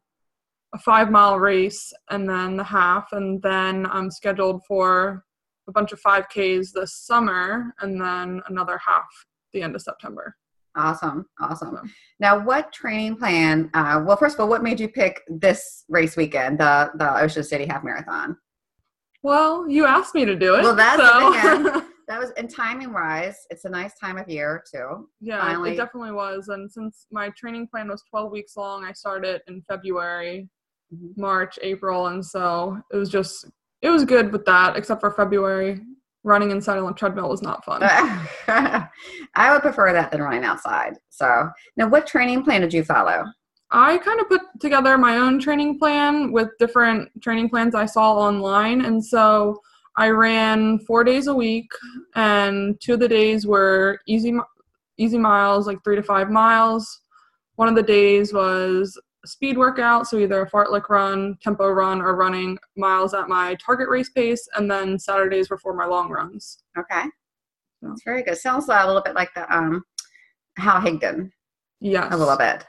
A 0.75 0.79
five 0.79 1.11
mile 1.11 1.39
race, 1.39 1.93
and 2.11 2.29
then 2.29 2.57
the 2.57 2.65
half, 2.65 3.09
and 3.13 3.43
then 3.43 3.87
I'm 3.87 4.11
scheduled 4.11 4.63
for 4.67 5.25
a 5.69 5.73
bunch 5.73 5.93
of 5.93 6.01
5Ks 6.01 6.73
this 6.73 6.95
summer, 6.95 7.75
and 7.81 8.01
then 8.01 8.41
another 8.49 8.79
half 8.87 9.07
the 9.53 9.63
end 9.63 9.75
of 9.75 9.83
September. 9.83 10.37
Awesome, 10.77 11.27
awesome. 11.41 11.77
Now, 12.21 12.39
what 12.39 12.73
training 12.73 13.17
plan? 13.17 13.71
Uh, 13.75 14.03
well, 14.07 14.17
first 14.17 14.37
of 14.37 14.41
all, 14.41 14.49
what 14.49 14.63
made 14.63 14.79
you 14.79 14.89
pick 14.89 15.21
this 15.29 15.85
race 15.89 16.17
weekend, 16.17 16.61
the 16.61 16.91
the 16.95 17.21
Ocean 17.21 17.43
City 17.43 17.67
Half 17.67 17.83
Marathon? 17.83 18.37
Well, 19.23 19.69
you 19.69 19.87
asked 19.87 20.15
me 20.15 20.25
to 20.25 20.37
do 20.37 20.55
it. 20.55 20.63
Well, 20.63 20.77
that's 20.77 21.03
so. 21.03 21.85
that 22.11 22.19
was 22.19 22.33
in 22.37 22.49
timing 22.49 22.93
wise. 22.93 23.47
It's 23.51 23.65
a 23.65 23.69
nice 23.69 23.97
time 23.97 24.19
of 24.19 24.29
year 24.29 24.65
too. 24.71 25.09
Yeah, 25.21 25.41
Finally. 25.41 25.73
it 25.73 25.77
definitely 25.77 26.11
was. 26.11 26.49
And 26.49 26.71
since 26.71 27.07
my 27.13 27.31
training 27.39 27.69
plan 27.69 27.89
was 27.89 28.03
12 28.11 28.33
weeks 28.33 28.57
long, 28.57 28.85
I 28.85 28.93
started 28.93 29.43
in 29.47 29.63
February, 29.69 30.49
mm-hmm. 30.93 31.21
March, 31.21 31.57
April, 31.63 32.09
and 32.09 32.27
so 32.27 32.77
it 32.93 32.97
was 32.97 33.11
just 33.11 33.47
it 33.81 33.91
was 33.91 34.05
good 34.05 34.33
with 34.33 34.45
that, 34.45 34.77
except 34.77 35.01
for 35.01 35.13
February 35.13 35.81
running 36.25 36.51
inside 36.51 36.79
on 36.79 36.91
a 36.91 36.95
treadmill 36.95 37.31
was 37.31 37.43
not 37.43 37.65
fun. 37.65 37.81
I 38.49 38.89
would 39.53 39.63
prefer 39.63 39.93
that 39.93 40.11
than 40.11 40.21
running 40.21 40.45
outside. 40.45 40.95
So, 41.11 41.49
now 41.77 41.89
what 41.89 42.09
training 42.09 42.43
plan 42.43 42.61
did 42.61 42.75
you 42.75 42.83
follow? 42.83 43.25
I 43.71 43.99
kind 43.99 44.21
of 44.21 44.29
put 44.29 44.43
together 44.59 44.99
my 44.99 45.17
own 45.17 45.39
training 45.39 45.79
plan 45.79 46.33
with 46.33 46.49
different 46.59 47.09
training 47.23 47.51
plans 47.51 47.77
I 47.77 47.87
saw 47.87 48.17
online. 48.17 48.85
And 48.85 49.03
so 49.03 49.61
I 49.97 50.09
ran 50.09 50.79
four 50.81 51.05
days 51.05 51.27
a 51.27 51.35
week, 51.35 51.71
and 52.15 52.81
two 52.81 52.95
of 52.95 53.01
the 53.01 53.09
days 53.09 53.47
were 53.47 53.99
easy, 54.07 54.35
easy 54.99 55.19
miles, 55.19 55.67
like 55.67 55.79
three 55.85 55.97
to 55.97 56.03
five 56.03 56.31
miles. 56.31 57.01
One 57.57 57.69
of 57.69 57.75
the 57.75 57.83
days 57.83 58.33
was 58.33 58.99
speed 59.27 59.59
workout, 59.59 60.07
so 60.07 60.19
either 60.19 60.41
a 60.43 60.51
fartlek 60.51 60.89
run, 60.89 61.37
tempo 61.43 61.69
run, 61.69 62.01
or 62.01 62.17
running 62.17 62.57
miles 62.77 63.13
at 63.13 63.29
my 63.29 63.57
target 63.57 63.89
race 63.89 64.09
pace, 64.11 64.49
and 64.57 64.71
then 64.71 64.99
Saturdays 64.99 65.51
were 65.51 65.59
for 65.59 65.75
my 65.75 65.85
long 65.85 66.09
runs. 66.09 66.63
Okay, 66.79 67.03
that's 67.83 68.03
very 68.05 68.23
good. 68.23 68.39
Sounds 68.39 68.69
a 68.69 68.87
little 68.87 69.03
bit 69.03 69.15
like 69.15 69.35
the 69.35 69.53
um, 69.55 69.85
Hal 70.57 70.81
Higdon. 70.81 71.31
Yes, 71.81 72.09
a 72.13 72.17
little 72.17 72.39
bit, 72.39 72.65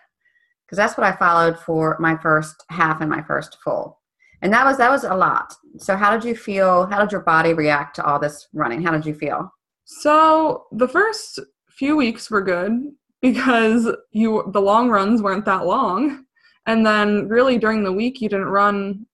because 0.65 0.77
that's 0.77 0.97
what 0.97 1.07
I 1.07 1.15
followed 1.15 1.57
for 1.59 1.95
my 1.99 2.17
first 2.17 2.63
half 2.69 2.99
and 2.99 3.09
my 3.09 3.21
first 3.21 3.57
full. 3.63 4.00
And 4.41 4.51
that 4.53 4.65
was 4.65 4.77
that 4.77 4.89
was 4.89 5.03
a 5.03 5.13
lot. 5.13 5.53
So 5.77 5.95
how 5.95 6.11
did 6.11 6.23
you 6.23 6.35
feel? 6.35 6.87
How 6.87 6.99
did 6.99 7.11
your 7.11 7.21
body 7.21 7.53
react 7.53 7.95
to 7.97 8.05
all 8.05 8.19
this 8.19 8.47
running? 8.53 8.81
How 8.81 8.91
did 8.91 9.05
you 9.05 9.13
feel? 9.13 9.51
So 9.85 10.65
the 10.71 10.87
first 10.87 11.39
few 11.69 11.95
weeks 11.95 12.29
were 12.29 12.41
good 12.41 12.71
because 13.21 13.87
you 14.11 14.49
the 14.51 14.61
long 14.61 14.89
runs 14.89 15.21
weren't 15.21 15.45
that 15.45 15.65
long. 15.65 16.25
And 16.67 16.85
then 16.85 17.27
really 17.27 17.57
during 17.57 17.83
the 17.83 17.91
week 17.91 18.21
you 18.21 18.29
didn't 18.29 18.45
run 18.45 19.05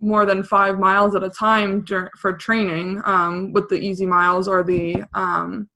more 0.00 0.26
than 0.26 0.42
five 0.42 0.78
miles 0.78 1.14
at 1.14 1.22
a 1.22 1.30
time 1.30 1.84
for 2.18 2.32
training 2.34 3.00
um, 3.04 3.52
with 3.52 3.68
the 3.68 3.76
easy 3.76 4.04
miles 4.04 4.48
or 4.48 4.62
the 4.62 5.02
um, 5.14 5.68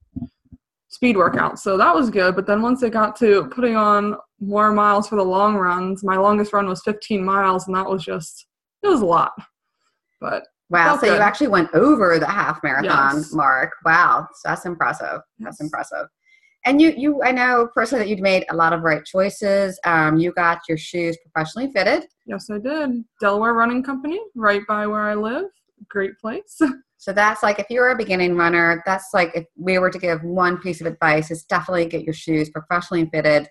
speed 0.89 1.17
workouts. 1.17 1.59
So 1.59 1.77
that 1.79 1.95
was 1.95 2.11
good. 2.11 2.35
But 2.35 2.47
then 2.47 2.61
once 2.61 2.83
it 2.83 2.93
got 2.93 3.17
to 3.17 3.49
putting 3.49 3.77
on 3.77 4.17
more 4.41 4.73
miles 4.73 5.09
for 5.09 5.17
the 5.17 5.25
long 5.25 5.57
runs, 5.57 6.05
my 6.05 6.17
longest 6.17 6.53
run 6.53 6.69
was 6.69 6.83
15 6.83 7.25
miles, 7.25 7.67
and 7.67 7.77
that 7.77 7.89
was 7.89 8.05
just 8.05 8.47
it 8.83 8.89
was 8.89 9.01
a 9.01 9.07
lot. 9.07 9.33
But 10.21 10.45
Wow. 10.71 10.99
So 10.99 11.07
you 11.07 11.21
actually 11.21 11.49
went 11.49 11.73
over 11.73 12.19
the 12.19 12.27
half 12.27 12.63
marathon 12.63 13.17
Yes. 13.17 13.33
mark. 13.33 13.73
Wow. 13.87 14.29
So 14.35 14.51
that's 14.51 14.67
impressive. 14.67 15.21
That's 15.39 15.57
Yes. 15.59 15.61
impressive. 15.61 16.07
And 16.67 16.79
you, 16.83 16.93
you, 16.95 17.23
I 17.23 17.33
know 17.33 17.71
personally 17.75 18.05
that 18.05 18.11
you'd 18.11 18.21
made 18.21 18.45
a 18.51 18.55
lot 18.55 18.75
of 18.75 18.83
right 18.83 19.03
choices. 19.03 19.81
Um, 19.87 20.19
you 20.19 20.31
got 20.33 20.61
your 20.69 20.77
shoes 20.77 21.17
professionally 21.25 21.71
fitted. 21.73 22.07
yes, 22.27 22.51
I 22.51 22.59
did. 22.59 23.03
Delaware 23.21 23.55
Running 23.55 23.83
Company, 23.83 24.21
right 24.35 24.61
by 24.69 24.87
where 24.87 25.09
I 25.09 25.15
live. 25.15 25.47
Great 25.89 26.19
place. 26.19 26.59
So 27.01 27.13
that's 27.13 27.45
like 27.45 27.61
if 27.61 27.67
you're 27.71 27.91
a 27.91 27.97
beginning 27.97 28.35
runner, 28.35 28.83
that's 28.85 29.11
like 29.15 29.31
if 29.37 29.45
we 29.57 29.79
were 29.79 29.89
to 29.89 30.01
give 30.01 30.21
one 30.25 30.59
piece 30.59 30.81
of 30.81 30.89
advice, 30.89 31.31
is 31.31 31.45
definitely 31.45 31.87
get 31.87 32.03
your 32.03 32.13
shoes 32.13 32.51
professionally 32.51 33.09
fitted. 33.15 33.49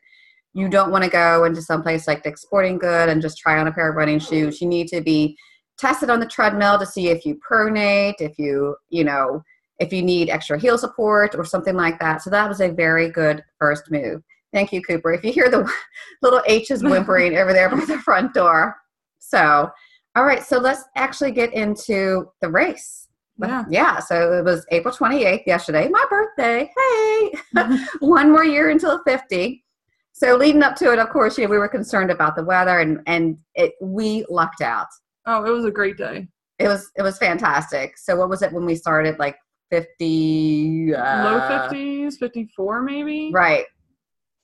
You 0.58 0.68
don't 0.68 0.90
want 0.90 1.04
to 1.04 1.10
go 1.10 1.44
into 1.44 1.62
some 1.62 1.84
place 1.84 2.08
like 2.08 2.24
Dick's 2.24 2.42
Sporting 2.42 2.80
Good 2.80 3.10
and 3.10 3.22
just 3.22 3.38
try 3.38 3.60
on 3.60 3.68
a 3.68 3.72
pair 3.72 3.92
of 3.92 3.96
running 3.96 4.18
shoes. 4.18 4.60
You 4.60 4.68
need 4.68 4.88
to 4.88 5.02
be 5.02 5.38
tested 5.78 6.10
on 6.10 6.20
the 6.20 6.26
treadmill 6.26 6.80
to 6.80 6.86
see 6.88 7.10
if 7.10 7.28
you 7.28 7.40
pronate, 7.48 8.16
if 8.18 8.40
you, 8.40 8.76
you 8.90 9.04
know, 9.04 9.44
if 9.78 9.94
you 9.94 10.02
need 10.02 10.32
extra 10.32 10.60
heel 10.60 10.80
support 10.80 11.36
or 11.36 11.46
something 11.46 11.76
like 11.76 12.00
that. 12.00 12.24
So 12.24 12.32
that 12.32 12.50
was 12.50 12.60
a 12.60 12.70
very 12.72 13.12
good 13.12 13.44
first 13.60 13.92
move. 13.92 14.24
Thank 14.52 14.74
you, 14.74 14.82
Cooper. 14.82 15.14
If 15.14 15.24
you 15.24 15.32
hear 15.32 15.48
the 15.52 15.72
little 16.24 16.42
H's 16.48 16.82
whimpering 16.82 17.38
over 17.38 17.54
there 17.54 17.70
by 17.70 17.86
the 17.86 18.00
front 18.04 18.34
door. 18.34 18.76
So, 19.20 19.70
all 20.16 20.26
right, 20.26 20.44
so 20.44 20.58
let's 20.58 20.86
actually 20.96 21.34
get 21.34 21.54
into 21.54 22.32
the 22.42 22.50
race. 22.50 23.08
Yeah. 23.40 23.64
yeah, 23.70 24.00
so 24.00 24.34
it 24.34 24.44
was 24.44 24.66
April 24.72 24.92
28th 24.92 25.46
yesterday, 25.46 25.88
my 25.88 26.04
birthday. 26.10 26.68
Hey, 26.76 27.32
one 28.00 28.32
more 28.32 28.44
year 28.44 28.72
until 28.72 29.04
50. 29.04 29.64
So 30.18 30.36
leading 30.36 30.64
up 30.64 30.76
to 30.78 30.92
it, 30.92 30.98
of 30.98 31.10
course, 31.10 31.38
you 31.38 31.44
know, 31.44 31.52
we 31.52 31.60
were 31.60 31.68
concerned 31.68 32.10
about 32.10 32.36
the 32.36 32.44
weather 32.44 32.80
and 32.80 33.02
and 33.06 33.38
it, 33.54 33.74
we 33.80 34.26
lucked 34.32 34.62
out. 34.62 34.88
Oh, 35.28 35.46
it 35.46 35.52
was 35.52 35.64
a 35.64 35.70
great 35.70 35.96
day. 35.96 36.28
It 36.58 36.68
was 36.68 36.90
it 36.96 37.04
was 37.04 37.20
fantastic. 37.20 38.00
So 38.00 38.16
what 38.16 38.28
was 38.28 38.42
it 38.42 38.52
when 38.52 38.66
we 38.66 38.74
started? 38.74 39.20
Like 39.20 39.36
50 39.70 40.96
uh, 40.96 41.24
Low 41.24 41.40
50s, 41.40 42.18
54 42.18 42.82
maybe. 42.82 43.30
Right. 43.32 43.66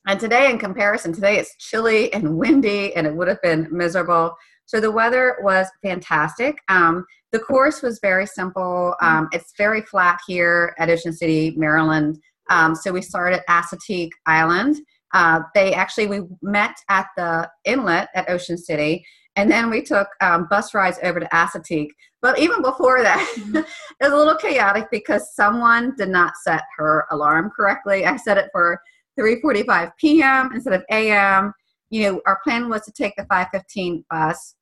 And 0.06 0.20
today, 0.20 0.51
in 0.51 0.60
comparison, 0.60 1.12
today 1.12 1.38
it's 1.38 1.56
chilly 1.58 2.13
and 2.13 2.38
windy, 2.38 2.96
and 2.96 3.08
it 3.08 3.15
would 3.15 3.27
have 3.27 3.42
been 3.42 3.68
miserable. 3.72 4.36
So 4.65 4.80
the 4.80 4.92
weather 4.92 5.38
was 5.42 5.68
fantastic. 5.82 6.56
Um, 6.70 7.03
the 7.32 7.39
course 7.39 7.82
was 7.82 7.98
very 8.00 8.27
simple. 8.27 8.96
Um, 9.01 9.27
it's 9.32 9.53
very 9.58 9.82
flat 9.82 10.20
here 10.27 10.75
at 10.77 10.92
Ocean 10.92 11.13
City, 11.13 11.56
Maryland. 11.58 12.20
Um, 12.51 12.75
so 12.75 12.92
we 12.92 13.01
started 13.01 13.42
at 13.48 13.48
Assateague 13.48 14.12
Island. 14.27 14.77
Uh, 15.13 15.41
they 15.53 15.74
actually 15.74 16.08
we 16.08 16.22
met 16.41 16.75
at 16.89 17.08
the 17.15 17.50
inlet 17.65 18.10
at 18.15 18.29
Ocean 18.29 18.58
City, 18.58 19.05
and 19.36 19.50
then 19.50 19.70
we 19.70 19.82
took 19.82 20.08
um, 20.22 20.48
bus 20.50 20.74
rides 20.74 21.00
over 21.03 21.20
to 21.20 21.27
Assateague. 21.27 21.91
But 22.22 22.39
even 22.39 22.62
before 22.62 23.01
that, 23.03 23.34
it 23.38 23.65
was 24.01 24.12
a 24.12 24.15
little 24.15 24.36
chaotic 24.36 24.88
because 24.91 25.36
someone 25.36 25.93
did 25.98 26.10
not 26.10 26.34
set 26.43 26.63
her 26.77 27.05
alarm 27.12 27.51
correctly. 27.55 28.05
I 28.05 28.15
set 28.17 28.38
it 28.38 28.50
for 28.51 28.82
3:45 29.20 29.91
p.m. 30.00 30.51
instead 30.53 30.74
of 30.74 30.84
a.m. 30.89 31.53
You 31.89 32.03
know, 32.03 32.22
our 32.25 32.39
plan 32.43 32.70
was 32.70 32.84
to 32.84 32.91
take 32.91 33.15
the 33.15 33.24
5:15 33.24 34.03
bus. 34.10 34.55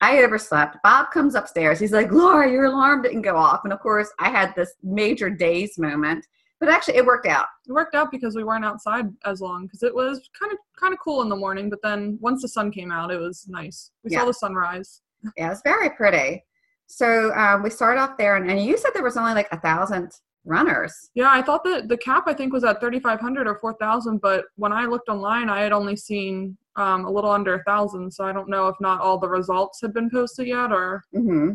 I 0.00 0.22
overslept. 0.22 0.76
Bob 0.84 1.10
comes 1.10 1.34
upstairs. 1.34 1.80
He's 1.80 1.92
like, 1.92 2.12
"Laura, 2.12 2.50
your 2.50 2.66
alarm 2.66 3.02
didn't 3.02 3.22
go 3.22 3.36
off." 3.36 3.60
And 3.64 3.72
of 3.72 3.80
course, 3.80 4.10
I 4.18 4.30
had 4.30 4.54
this 4.54 4.72
major 4.82 5.28
daze 5.28 5.78
moment. 5.78 6.24
But 6.60 6.68
actually, 6.70 6.96
it 6.96 7.06
worked 7.06 7.26
out. 7.26 7.46
It 7.68 7.72
worked 7.72 7.94
out 7.94 8.10
because 8.10 8.34
we 8.34 8.42
weren't 8.44 8.64
outside 8.64 9.06
as 9.24 9.40
long 9.40 9.66
because 9.66 9.82
it 9.82 9.94
was 9.94 10.28
kind 10.38 10.52
of 10.52 10.58
kind 10.78 10.92
of 10.92 10.98
cool 10.98 11.22
in 11.22 11.28
the 11.28 11.36
morning. 11.36 11.70
But 11.70 11.82
then 11.82 12.18
once 12.20 12.42
the 12.42 12.48
sun 12.48 12.72
came 12.72 12.90
out, 12.90 13.12
it 13.12 13.20
was 13.20 13.46
nice. 13.48 13.90
We 14.02 14.10
Yeah. 14.10 14.20
saw 14.20 14.26
the 14.26 14.34
sunrise. 14.34 15.02
Yeah, 15.36 15.46
it 15.46 15.50
was 15.50 15.62
very 15.64 15.90
pretty. 15.90 16.44
So 16.86 17.32
um, 17.34 17.62
we 17.62 17.70
started 17.70 18.00
off 18.00 18.16
there, 18.16 18.36
and, 18.36 18.50
and 18.50 18.62
you 18.64 18.76
said 18.78 18.90
there 18.94 19.02
was 19.04 19.16
only 19.16 19.34
like 19.34 19.48
a 19.52 19.60
thousand 19.60 20.10
runners. 20.44 21.10
Yeah, 21.14 21.28
I 21.30 21.42
thought 21.42 21.62
that 21.64 21.88
the 21.88 21.98
cap 21.98 22.24
I 22.26 22.32
think 22.32 22.52
was 22.52 22.64
at 22.64 22.80
3,500 22.80 23.46
or 23.46 23.56
4,000, 23.58 24.20
but 24.20 24.46
when 24.56 24.72
I 24.72 24.86
looked 24.86 25.08
online, 25.10 25.50
I 25.50 25.60
had 25.60 25.72
only 25.72 25.96
seen 25.96 26.56
um, 26.76 27.04
a 27.04 27.10
little 27.10 27.30
under 27.30 27.54
a 27.54 27.62
thousand. 27.64 28.10
So 28.12 28.24
I 28.24 28.32
don't 28.32 28.48
know 28.48 28.68
if 28.68 28.76
not 28.80 29.00
all 29.00 29.18
the 29.18 29.28
results 29.28 29.80
had 29.82 29.92
been 29.92 30.10
posted 30.10 30.46
yet, 30.46 30.72
or 30.72 31.04
hmm 31.12 31.52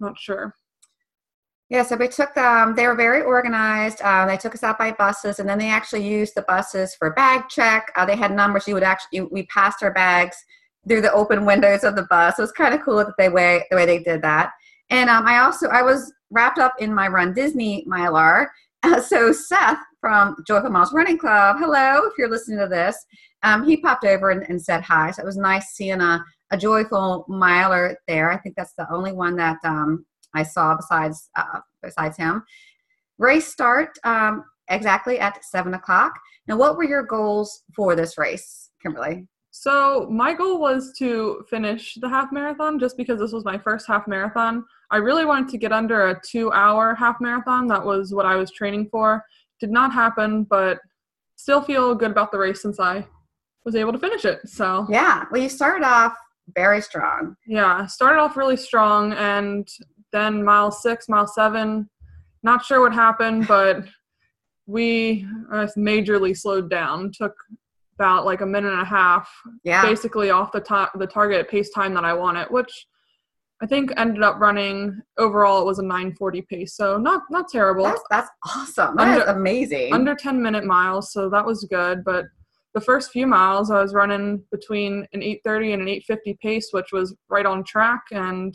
not 0.00 0.18
sure. 0.18 0.54
Yeah, 1.70 1.82
so 1.82 1.96
we 1.96 2.08
took 2.08 2.34
them. 2.34 2.74
They 2.74 2.86
were 2.86 2.94
very 2.94 3.22
organized. 3.22 4.02
Uh, 4.02 4.26
they 4.26 4.36
took 4.36 4.54
us 4.54 4.62
out 4.62 4.78
by 4.78 4.92
buses, 4.92 5.38
and 5.38 5.48
then 5.48 5.58
they 5.58 5.70
actually 5.70 6.06
used 6.06 6.34
the 6.34 6.42
buses 6.42 6.94
for 6.94 7.12
bag 7.14 7.48
check. 7.48 7.90
Uh, 7.96 8.04
they 8.04 8.16
had 8.16 8.34
numbers. 8.34 8.68
You 8.68 8.74
would 8.74 8.82
actually 8.82 9.22
we 9.22 9.46
passed 9.46 9.82
our 9.82 9.92
bags 9.92 10.36
through 10.86 11.00
the 11.00 11.12
open 11.12 11.46
windows 11.46 11.82
of 11.82 11.96
the 11.96 12.06
bus. 12.10 12.38
It 12.38 12.42
was 12.42 12.52
kind 12.52 12.74
of 12.74 12.82
cool 12.82 12.98
that 12.98 13.14
they 13.16 13.30
way 13.30 13.64
the 13.70 13.76
way 13.76 13.86
they 13.86 13.98
did 14.02 14.20
that. 14.22 14.52
And 14.90 15.08
um, 15.08 15.26
I 15.26 15.38
also 15.38 15.68
I 15.68 15.82
was 15.82 16.12
wrapped 16.30 16.58
up 16.58 16.74
in 16.78 16.92
my 16.92 17.08
Run 17.08 17.32
Disney 17.32 17.84
Mylar. 17.88 18.46
Uh, 18.86 19.00
so 19.00 19.32
Seth 19.32 19.78
from 19.98 20.36
Joyful 20.46 20.68
Miles 20.68 20.92
Running 20.92 21.16
Club, 21.16 21.56
hello, 21.58 22.02
if 22.04 22.12
you're 22.18 22.28
listening 22.28 22.58
to 22.58 22.66
this, 22.66 22.94
um, 23.42 23.64
he 23.64 23.78
popped 23.78 24.04
over 24.04 24.28
and, 24.28 24.42
and 24.50 24.60
said 24.60 24.82
hi. 24.82 25.10
So 25.10 25.22
it 25.22 25.24
was 25.24 25.38
nice 25.38 25.68
seeing 25.68 26.02
a, 26.02 26.22
a 26.50 26.58
Joyful 26.58 27.24
Miler 27.26 27.96
there. 28.06 28.30
I 28.30 28.36
think 28.36 28.56
that's 28.56 28.74
the 28.76 28.86
only 28.92 29.12
one 29.12 29.36
that 29.36 29.56
um, 29.64 30.04
I 30.34 30.42
saw 30.42 30.76
besides 30.76 31.30
uh, 31.36 31.60
besides 31.82 32.16
him. 32.16 32.42
Race 33.18 33.46
start 33.46 33.90
um, 34.04 34.44
exactly 34.68 35.18
at 35.18 35.44
seven 35.44 35.74
o'clock. 35.74 36.12
Now, 36.46 36.56
what 36.56 36.76
were 36.76 36.84
your 36.84 37.02
goals 37.04 37.62
for 37.74 37.94
this 37.96 38.18
race, 38.18 38.70
Kimberly? 38.82 39.26
So 39.50 40.08
my 40.10 40.34
goal 40.34 40.58
was 40.60 40.92
to 40.98 41.44
finish 41.48 41.94
the 42.00 42.08
half 42.08 42.32
marathon 42.32 42.78
just 42.78 42.96
because 42.96 43.20
this 43.20 43.32
was 43.32 43.44
my 43.44 43.56
first 43.56 43.86
half 43.86 44.08
marathon. 44.08 44.64
I 44.90 44.96
really 44.96 45.24
wanted 45.24 45.48
to 45.50 45.58
get 45.58 45.72
under 45.72 46.08
a 46.08 46.20
two 46.28 46.52
hour 46.52 46.94
half 46.94 47.20
marathon. 47.20 47.68
That 47.68 47.84
was 47.84 48.12
what 48.12 48.26
I 48.26 48.34
was 48.34 48.50
training 48.50 48.88
for. 48.90 49.24
Did 49.60 49.70
not 49.70 49.92
happen, 49.92 50.42
but 50.44 50.80
still 51.36 51.62
feel 51.62 51.94
good 51.94 52.10
about 52.10 52.32
the 52.32 52.38
race 52.38 52.62
since 52.62 52.80
I 52.80 53.06
was 53.64 53.76
able 53.76 53.92
to 53.92 53.98
finish 53.98 54.24
it. 54.24 54.40
So 54.48 54.86
Yeah, 54.90 55.24
well, 55.30 55.40
you 55.40 55.48
started 55.48 55.86
off 55.86 56.14
very 56.54 56.80
strong. 56.82 57.36
yeah, 57.46 57.86
started 57.86 58.20
off 58.20 58.36
really 58.36 58.56
strong 58.56 59.12
and 59.14 59.66
then 60.14 60.42
mile 60.44 60.70
six, 60.70 61.08
mile 61.08 61.26
seven, 61.26 61.90
not 62.42 62.64
sure 62.64 62.80
what 62.80 62.94
happened, 62.94 63.46
but 63.48 63.84
we 64.66 65.26
uh, 65.52 65.66
majorly 65.76 66.34
slowed 66.36 66.70
down. 66.70 67.10
Took 67.12 67.34
about 67.98 68.24
like 68.24 68.40
a 68.40 68.46
minute 68.46 68.72
and 68.72 68.80
a 68.82 68.84
half 68.84 69.28
Yeah, 69.62 69.82
basically 69.82 70.30
off 70.30 70.50
the 70.52 70.60
top 70.60 70.92
the 70.98 71.06
target 71.06 71.48
pace 71.48 71.70
time 71.70 71.92
that 71.94 72.04
I 72.04 72.12
wanted, 72.14 72.46
which 72.50 72.86
I 73.62 73.66
think 73.66 73.92
ended 73.96 74.22
up 74.22 74.40
running 74.40 75.00
overall 75.16 75.60
it 75.62 75.64
was 75.66 75.78
a 75.78 75.82
940 75.82 76.42
pace, 76.42 76.74
so 76.76 76.96
not 76.98 77.22
not 77.30 77.48
terrible. 77.48 77.84
that's 77.84 78.02
that's 78.10 78.30
awesome. 78.56 78.96
That 78.96 79.16
is 79.16 79.22
Under- 79.22 79.38
amazing. 79.38 79.92
Under 79.92 80.14
10 80.14 80.40
minute 80.42 80.64
miles, 80.64 81.12
so 81.12 81.28
that 81.30 81.44
was 81.44 81.64
good. 81.70 82.02
But 82.04 82.24
the 82.74 82.80
first 82.80 83.10
few 83.12 83.26
miles 83.28 83.70
I 83.70 83.80
was 83.80 83.94
running 83.94 84.42
between 84.50 85.06
an 85.12 85.22
830 85.22 85.72
and 85.74 85.82
an 85.82 85.88
850 85.88 86.38
pace, 86.42 86.68
which 86.72 86.90
was 86.92 87.14
right 87.28 87.46
on 87.46 87.62
track 87.64 88.02
and 88.10 88.52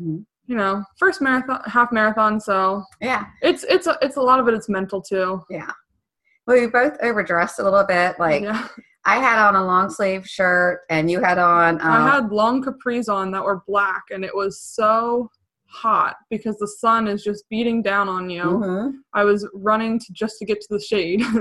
Mhm. 0.00 0.24
You 0.46 0.56
know, 0.56 0.84
first 0.98 1.20
marathon 1.20 1.60
half 1.66 1.90
marathon, 1.92 2.40
so 2.40 2.84
yeah, 3.00 3.26
it's 3.42 3.64
it's 3.64 3.86
a, 3.86 3.96
it's 4.02 4.16
a 4.16 4.20
lot 4.20 4.38
of 4.40 4.48
it. 4.48 4.54
it 4.54 4.58
is 4.58 4.68
mental 4.68 5.00
too. 5.00 5.42
yeah. 5.50 5.70
Well, 6.46 6.60
we 6.60 6.66
both 6.66 6.98
overdressed 7.02 7.58
a 7.58 7.64
little 7.64 7.84
bit. 7.84 8.18
Like 8.18 8.42
yeah. 8.42 8.68
I 9.06 9.16
had 9.16 9.38
on 9.46 9.56
a 9.56 9.64
long 9.64 9.88
sleeve 9.90 10.26
shirt, 10.26 10.80
and 10.90 11.10
you 11.10 11.22
had 11.22 11.38
on. 11.38 11.80
Um, 11.80 11.90
I 11.90 12.14
had 12.16 12.30
long 12.30 12.62
capris 12.62 13.08
on 13.08 13.30
that 13.32 13.42
were 13.44 13.62
black, 13.66 14.04
and 14.10 14.24
it 14.24 14.34
was 14.34 14.60
so 14.60 15.30
hot 15.66 16.16
because 16.30 16.56
the 16.58 16.68
sun 16.68 17.08
is 17.08 17.24
just 17.24 17.48
beating 17.48 17.82
down 17.82 18.08
on 18.08 18.30
you. 18.30 18.42
mhm. 18.44 18.92
I 19.12 19.24
was 19.24 19.48
running 19.54 19.98
to 19.98 20.06
just 20.12 20.38
to 20.38 20.44
get 20.44 20.60
to 20.60 20.66
the 20.70 20.80
shade. 20.80 21.22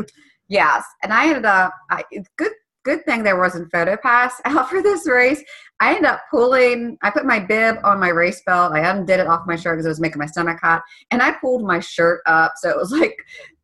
Yes, 0.50 0.84
and 1.02 1.14
I 1.14 1.28
ended 1.28 1.46
up. 1.46 1.74
I, 1.90 2.04
it's 2.12 2.30
good, 2.38 2.52
good 2.84 3.04
thing 3.06 3.24
there 3.24 3.40
wasn't 3.40 3.72
PhotoPass 3.72 4.34
out 4.46 4.70
for 4.70 4.82
this 4.82 5.08
race. 5.08 5.44
I 5.80 5.90
ended 5.90 6.06
up 6.06 6.22
pulling. 6.30 6.98
I 7.02 7.10
put 7.10 7.26
my 7.26 7.40
bib 7.40 7.78
on 7.84 8.00
my 8.00 8.10
race 8.10 8.42
belt. 8.46 8.74
I 8.74 8.90
undid 8.90 9.20
it 9.20 9.28
off 9.28 9.48
my 9.48 9.56
shirt 9.56 9.76
because 9.76 9.86
it 9.86 9.90
was 9.90 10.00
making 10.00 10.20
my 10.20 10.26
stomach 10.26 10.60
hot, 10.62 10.84
and 11.12 11.22
I 11.22 11.32
pulled 11.32 11.66
my 11.66 11.80
shirt 11.80 12.22
up, 12.26 12.54
so 12.58 12.70
it 12.70 12.78
was 12.78 12.92
like 13.00 13.16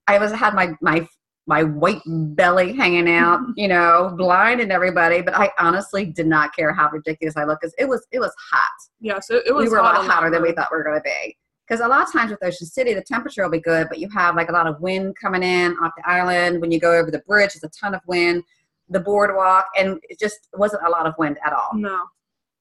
I 0.08 0.18
was 0.18 0.32
had 0.32 0.54
my 0.54 0.74
my 0.82 1.08
my 1.50 1.64
white 1.64 2.02
belly 2.06 2.74
hanging 2.74 3.10
out, 3.10 3.40
you 3.56 3.68
know, 3.68 4.14
blinding 4.18 4.72
everybody. 4.72 5.22
But 5.22 5.36
I 5.36 5.52
honestly 5.58 6.06
did 6.06 6.28
not 6.28 6.56
care 6.56 6.74
how 6.74 6.90
ridiculous 6.92 7.36
I 7.36 7.44
looked 7.44 7.62
because 7.62 7.76
it 7.78 7.88
was 7.88 8.06
it 8.12 8.20
was 8.20 8.34
hot. 8.52 8.72
Yeah, 9.02 9.20
so 9.20 9.42
it 9.46 9.54
was. 9.54 9.66
we 9.66 9.70
were 9.70 9.80
a 9.80 9.84
lot 9.84 10.06
hotter 10.06 10.30
than 10.30 10.42
we 10.42 10.52
thought 10.52 10.70
we 10.72 10.78
were 10.78 10.84
going 10.84 11.00
to 11.00 11.04
be. 11.04 11.38
Because 11.68 11.86
a 11.86 11.88
lot 11.88 12.02
of 12.02 12.12
times 12.12 12.32
with 12.32 12.44
Ocean 12.44 12.66
City, 12.66 12.96
the 12.96 13.04
temperature 13.04 13.44
will 13.44 13.52
be 13.52 13.60
good, 13.60 13.88
but 13.90 14.00
you 14.00 14.10
have 14.10 14.36
like 14.36 14.50
a 14.50 14.52
lot 14.52 14.66
of 14.66 14.82
wind 14.82 15.16
coming 15.22 15.44
in 15.44 15.78
off 15.84 15.92
the 15.96 16.10
island. 16.10 16.62
When 16.62 16.72
you 16.72 16.80
go 16.80 16.98
over 16.98 17.12
the 17.12 17.20
bridge, 17.20 17.54
there's 17.54 17.64
a 17.64 17.80
ton 17.80 17.94
of 17.94 18.02
wind. 18.08 18.44
The 18.90 19.00
boardwalk, 19.00 19.66
and 19.78 20.00
it 20.10 20.20
just 20.20 20.48
wasn't 20.54 20.86
a 20.86 20.90
lot 20.90 21.06
of 21.06 21.14
wind 21.18 21.38
at 21.46 21.54
all. 21.54 21.70
No. 21.76 22.06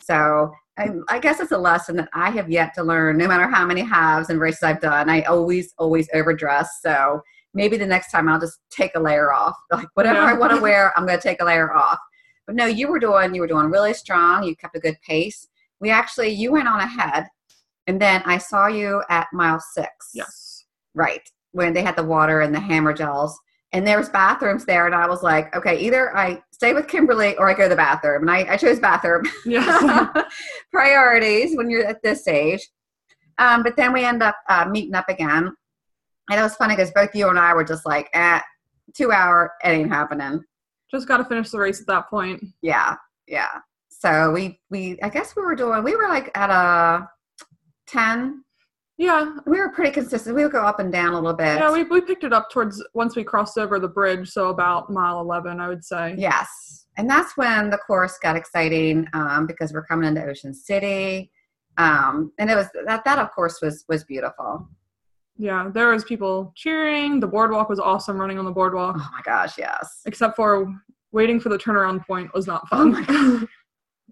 So 0.00 0.52
I, 0.78 0.90
I 1.08 1.18
guess 1.18 1.40
it's 1.40 1.52
a 1.52 1.58
lesson 1.58 1.96
that 1.96 2.08
I 2.12 2.30
have 2.30 2.50
yet 2.50 2.74
to 2.74 2.82
learn. 2.82 3.18
No 3.18 3.26
matter 3.26 3.48
how 3.48 3.66
many 3.66 3.80
halves 3.80 4.30
and 4.30 4.40
races 4.40 4.62
I've 4.62 4.80
done, 4.80 5.10
I 5.10 5.22
always, 5.22 5.74
always 5.78 6.08
overdress. 6.14 6.68
So 6.82 7.20
maybe 7.52 7.76
the 7.76 7.86
next 7.86 8.12
time 8.12 8.28
I'll 8.28 8.40
just 8.40 8.60
take 8.70 8.92
a 8.94 9.00
layer 9.00 9.32
off. 9.32 9.56
Like 9.72 9.88
whatever. 9.94 10.20
I 10.20 10.34
want 10.34 10.52
to 10.52 10.60
wear, 10.62 10.96
I'm 10.96 11.06
going 11.06 11.18
to 11.18 11.22
take 11.22 11.42
a 11.42 11.44
layer 11.44 11.72
off. 11.74 11.98
But 12.46 12.56
no, 12.56 12.66
you 12.66 12.88
were 12.88 12.98
doing, 12.98 13.34
you 13.34 13.40
were 13.40 13.46
doing 13.46 13.70
really 13.70 13.92
strong. 13.92 14.44
You 14.44 14.56
kept 14.56 14.76
a 14.76 14.80
good 14.80 14.96
pace. 15.06 15.48
We 15.80 15.90
actually, 15.90 16.30
you 16.30 16.52
went 16.52 16.68
on 16.68 16.80
ahead, 16.80 17.26
and 17.86 18.00
then 18.00 18.22
I 18.24 18.38
saw 18.38 18.66
you 18.66 19.02
at 19.10 19.28
mile 19.32 19.60
six. 19.60 20.10
Yes. 20.14 20.64
Right 20.94 21.28
when 21.52 21.72
they 21.72 21.82
had 21.82 21.96
the 21.96 22.04
water 22.04 22.40
and 22.40 22.54
the 22.54 22.60
hammer 22.60 22.92
gels. 22.92 23.38
And 23.72 23.86
there 23.86 23.98
was 23.98 24.08
bathrooms 24.08 24.64
there, 24.64 24.86
and 24.86 24.94
I 24.94 25.06
was 25.06 25.22
like, 25.22 25.54
okay, 25.54 25.78
either 25.78 26.16
I 26.16 26.42
stay 26.52 26.72
with 26.72 26.88
Kimberly 26.88 27.36
or 27.36 27.50
I 27.50 27.54
go 27.54 27.64
to 27.64 27.68
the 27.68 27.76
bathroom. 27.76 28.22
And 28.22 28.30
I, 28.30 28.54
I 28.54 28.56
chose 28.56 28.78
bathroom. 28.80 29.24
Yes. 29.44 30.24
priorities 30.72 31.54
when 31.56 31.68
you're 31.68 31.84
at 31.84 32.02
this 32.02 32.26
age. 32.26 32.66
Um, 33.38 33.62
but 33.62 33.76
then 33.76 33.92
we 33.92 34.04
end 34.04 34.22
up 34.22 34.36
uh, 34.48 34.66
meeting 34.68 34.94
up 34.94 35.08
again. 35.08 35.54
And 36.30 36.40
it 36.40 36.42
was 36.42 36.56
funny 36.56 36.76
because 36.76 36.90
both 36.92 37.14
you 37.14 37.28
and 37.28 37.38
I 37.38 37.54
were 37.54 37.64
just 37.64 37.86
like, 37.86 38.08
eh, 38.12 38.40
two 38.94 39.12
hour, 39.12 39.52
it 39.64 39.68
ain't 39.68 39.90
happening. 39.90 40.42
Just 40.90 41.06
got 41.06 41.18
to 41.18 41.24
finish 41.24 41.50
the 41.50 41.58
race 41.58 41.80
at 41.80 41.86
that 41.86 42.08
point. 42.08 42.42
Yeah, 42.62 42.96
yeah. 43.26 43.60
So 43.88 44.30
we, 44.32 44.60
we, 44.70 44.98
I 45.02 45.08
guess 45.08 45.36
we 45.36 45.42
were 45.42 45.54
doing, 45.54 45.82
we 45.82 45.96
were 45.96 46.08
like 46.08 46.36
at 46.36 46.50
a 46.50 47.08
10. 47.88 48.44
Yeah. 48.98 49.36
We 49.46 49.58
were 49.60 49.70
pretty 49.70 49.92
consistent. 49.92 50.34
We 50.36 50.42
would 50.42 50.52
go 50.52 50.62
up 50.62 50.80
and 50.80 50.92
down 50.92 51.12
a 51.12 51.14
little 51.14 51.32
bit. 51.32 51.58
Yeah, 51.58 51.72
we, 51.72 51.84
we 51.84 52.00
picked 52.00 52.24
it 52.24 52.32
up 52.32 52.50
towards 52.50 52.84
once 52.94 53.14
we 53.16 53.22
crossed 53.24 53.56
over 53.56 53.78
the 53.78 53.88
bridge, 53.88 54.28
so 54.28 54.48
about 54.48 54.90
mile 54.90 55.20
11, 55.20 55.60
I 55.60 55.68
would 55.68 55.84
say. 55.84 56.14
Yes. 56.18 56.86
And 56.96 57.08
that's 57.08 57.36
when 57.36 57.70
the 57.70 57.78
course 57.78 58.18
got 58.20 58.34
exciting 58.36 59.06
um, 59.12 59.46
because 59.46 59.72
we're 59.72 59.84
coming 59.86 60.08
into 60.08 60.24
Ocean 60.24 60.52
City. 60.52 61.30
Um, 61.76 62.32
and 62.38 62.50
it 62.50 62.56
was 62.56 62.66
that, 62.86 63.04
that 63.04 63.18
of 63.20 63.30
course 63.30 63.62
was, 63.62 63.84
was 63.88 64.02
beautiful. 64.02 64.68
Yeah, 65.36 65.70
there 65.72 65.90
was 65.90 66.02
people 66.02 66.52
cheering. 66.56 67.20
The 67.20 67.28
boardwalk 67.28 67.68
was 67.68 67.78
awesome 67.78 68.18
running 68.18 68.40
on 68.40 68.44
the 68.44 68.50
boardwalk, 68.50 68.96
Oh 68.98 69.08
my 69.12 69.22
gosh, 69.24 69.56
yes. 69.56 70.00
except 70.06 70.34
for 70.34 70.74
waiting 71.12 71.38
for 71.38 71.50
the 71.50 71.56
turnaround 71.58 72.04
point 72.04 72.34
was 72.34 72.48
not 72.48 72.64
Oh 72.72 72.78
fun. 72.78 72.90
my 72.92 73.46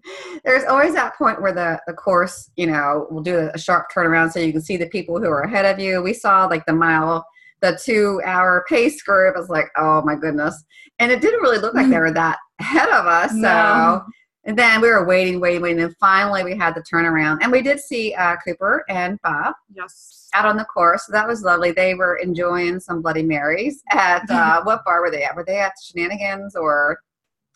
there's 0.45 0.63
always 0.65 0.93
that 0.93 1.15
point 1.17 1.41
where 1.41 1.53
the, 1.53 1.79
the 1.87 1.93
course, 1.93 2.49
you 2.55 2.67
know, 2.67 3.07
will 3.09 3.21
do 3.21 3.49
a 3.53 3.57
sharp 3.57 3.87
turnaround 3.95 4.31
so 4.31 4.39
you 4.39 4.51
can 4.51 4.61
see 4.61 4.77
the 4.77 4.87
people 4.87 5.19
who 5.19 5.27
are 5.27 5.41
ahead 5.41 5.65
of 5.65 5.79
you. 5.79 6.01
We 6.01 6.13
saw 6.13 6.45
like 6.45 6.65
the 6.65 6.73
mile, 6.73 7.25
the 7.61 7.79
two 7.83 8.21
hour 8.25 8.65
pace 8.69 9.01
group. 9.01 9.35
I 9.35 9.39
was 9.39 9.49
like, 9.49 9.69
oh 9.77 10.01
my 10.03 10.15
goodness. 10.15 10.63
And 10.99 11.11
it 11.11 11.21
didn't 11.21 11.41
really 11.41 11.59
look 11.59 11.73
like 11.73 11.89
they 11.89 11.99
were 11.99 12.11
that 12.11 12.37
ahead 12.59 12.89
of 12.89 13.05
us. 13.05 13.31
So, 13.31 13.37
No. 13.37 14.03
and 14.45 14.57
then 14.57 14.81
we 14.81 14.89
were 14.89 15.05
waiting, 15.05 15.39
waiting, 15.39 15.61
waiting. 15.61 15.83
And 15.83 15.95
finally 15.97 16.43
we 16.43 16.55
had 16.55 16.73
the 16.75 16.81
turnaround. 16.83 17.39
And 17.41 17.51
we 17.51 17.61
did 17.61 17.79
see 17.79 18.13
uh, 18.15 18.35
Cooper 18.45 18.83
and 18.89 19.19
Bob 19.23 19.53
yes. 19.73 20.27
out 20.33 20.45
on 20.45 20.57
the 20.57 20.65
course. 20.65 21.05
So 21.05 21.11
that 21.13 21.27
was 21.27 21.43
lovely. 21.43 21.71
They 21.71 21.93
were 21.93 22.17
enjoying 22.17 22.79
some 22.79 23.01
Bloody 23.01 23.23
Marys 23.23 23.83
at 23.91 24.23
uh, 24.29 24.61
what 24.63 24.83
bar 24.85 25.01
were 25.01 25.11
they 25.11 25.23
at? 25.23 25.35
Were 25.35 25.45
they 25.45 25.59
at 25.59 25.73
Shenanigans 25.83 26.55
or 26.55 26.99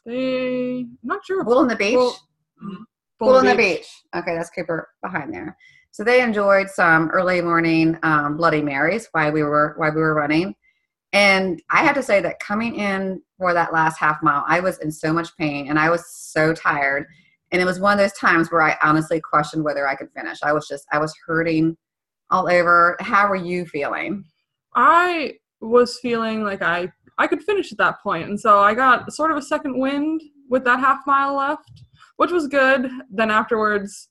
They, 0.06 0.80
I'm 0.82 0.98
not 1.04 1.26
sure. 1.26 1.44
Bull 1.44 1.60
on 1.60 1.68
the 1.68 1.76
Beach? 1.76 1.98
Bull- 2.62 2.86
Pool 3.30 3.38
on 3.38 3.46
the 3.46 3.56
beach. 3.56 3.88
Okay, 4.16 4.36
that's 4.36 4.50
Cooper 4.50 4.90
behind 5.04 5.34
there. 5.34 5.56
So 5.92 6.04
they 6.04 6.22
enjoyed 6.22 6.70
some 6.70 7.10
early 7.12 7.42
morning 7.42 7.98
um, 8.04 8.38
Bloody 8.38 8.62
Marys 8.62 9.08
while 9.12 9.32
we 9.32 9.44
were 9.44 9.76
while 9.78 9.92
we 9.92 10.02
were 10.02 10.16
running, 10.16 10.56
and 11.14 11.62
I 11.70 11.84
have 11.84 11.96
to 11.96 12.04
say 12.04 12.22
that 12.22 12.40
coming 12.40 12.76
in 12.76 13.22
for 13.38 13.54
that 13.54 13.74
last 13.74 14.00
half 14.00 14.24
mile, 14.24 14.44
I 14.48 14.60
was 14.62 14.80
in 14.80 14.92
so 14.92 15.12
much 15.12 15.36
pain 15.38 15.70
and 15.70 15.78
I 15.78 15.90
was 15.90 16.06
so 16.16 16.54
tired, 16.54 17.06
and 17.52 17.62
it 17.62 17.66
was 17.66 17.80
one 17.80 17.94
of 17.94 18.00
those 18.00 18.18
times 18.18 18.52
where 18.52 18.62
I 18.62 18.78
honestly 18.82 19.20
questioned 19.20 19.64
whether 19.64 19.88
I 19.88 19.96
could 19.96 20.10
finish. 20.16 20.40
I 20.42 20.54
was 20.54 20.68
just 20.68 20.86
I 20.92 20.98
was 21.00 21.14
hurting 21.28 21.76
all 22.30 22.50
over. 22.50 22.96
How 23.02 23.28
were 23.28 23.36
you 23.36 23.66
feeling? 23.66 24.24
I 24.76 25.34
was 25.60 26.00
feeling 26.00 26.44
like 26.44 26.62
I 26.62 26.92
I 27.18 27.28
could 27.28 27.44
finish 27.44 27.72
at 27.72 27.78
that 27.80 28.02
point, 28.02 28.30
and 28.30 28.40
so 28.40 28.60
I 28.60 28.74
got 28.74 29.12
sort 29.12 29.32
of 29.32 29.38
a 29.38 29.42
second 29.42 29.78
wind 29.78 30.22
with 30.50 30.64
that 30.64 30.80
half 30.80 31.00
mile 31.06 31.36
left, 31.36 31.70
which 32.22 32.30
was 32.30 32.48
good. 32.48 32.88
Then 33.10 33.32
afterwards, 33.32 34.10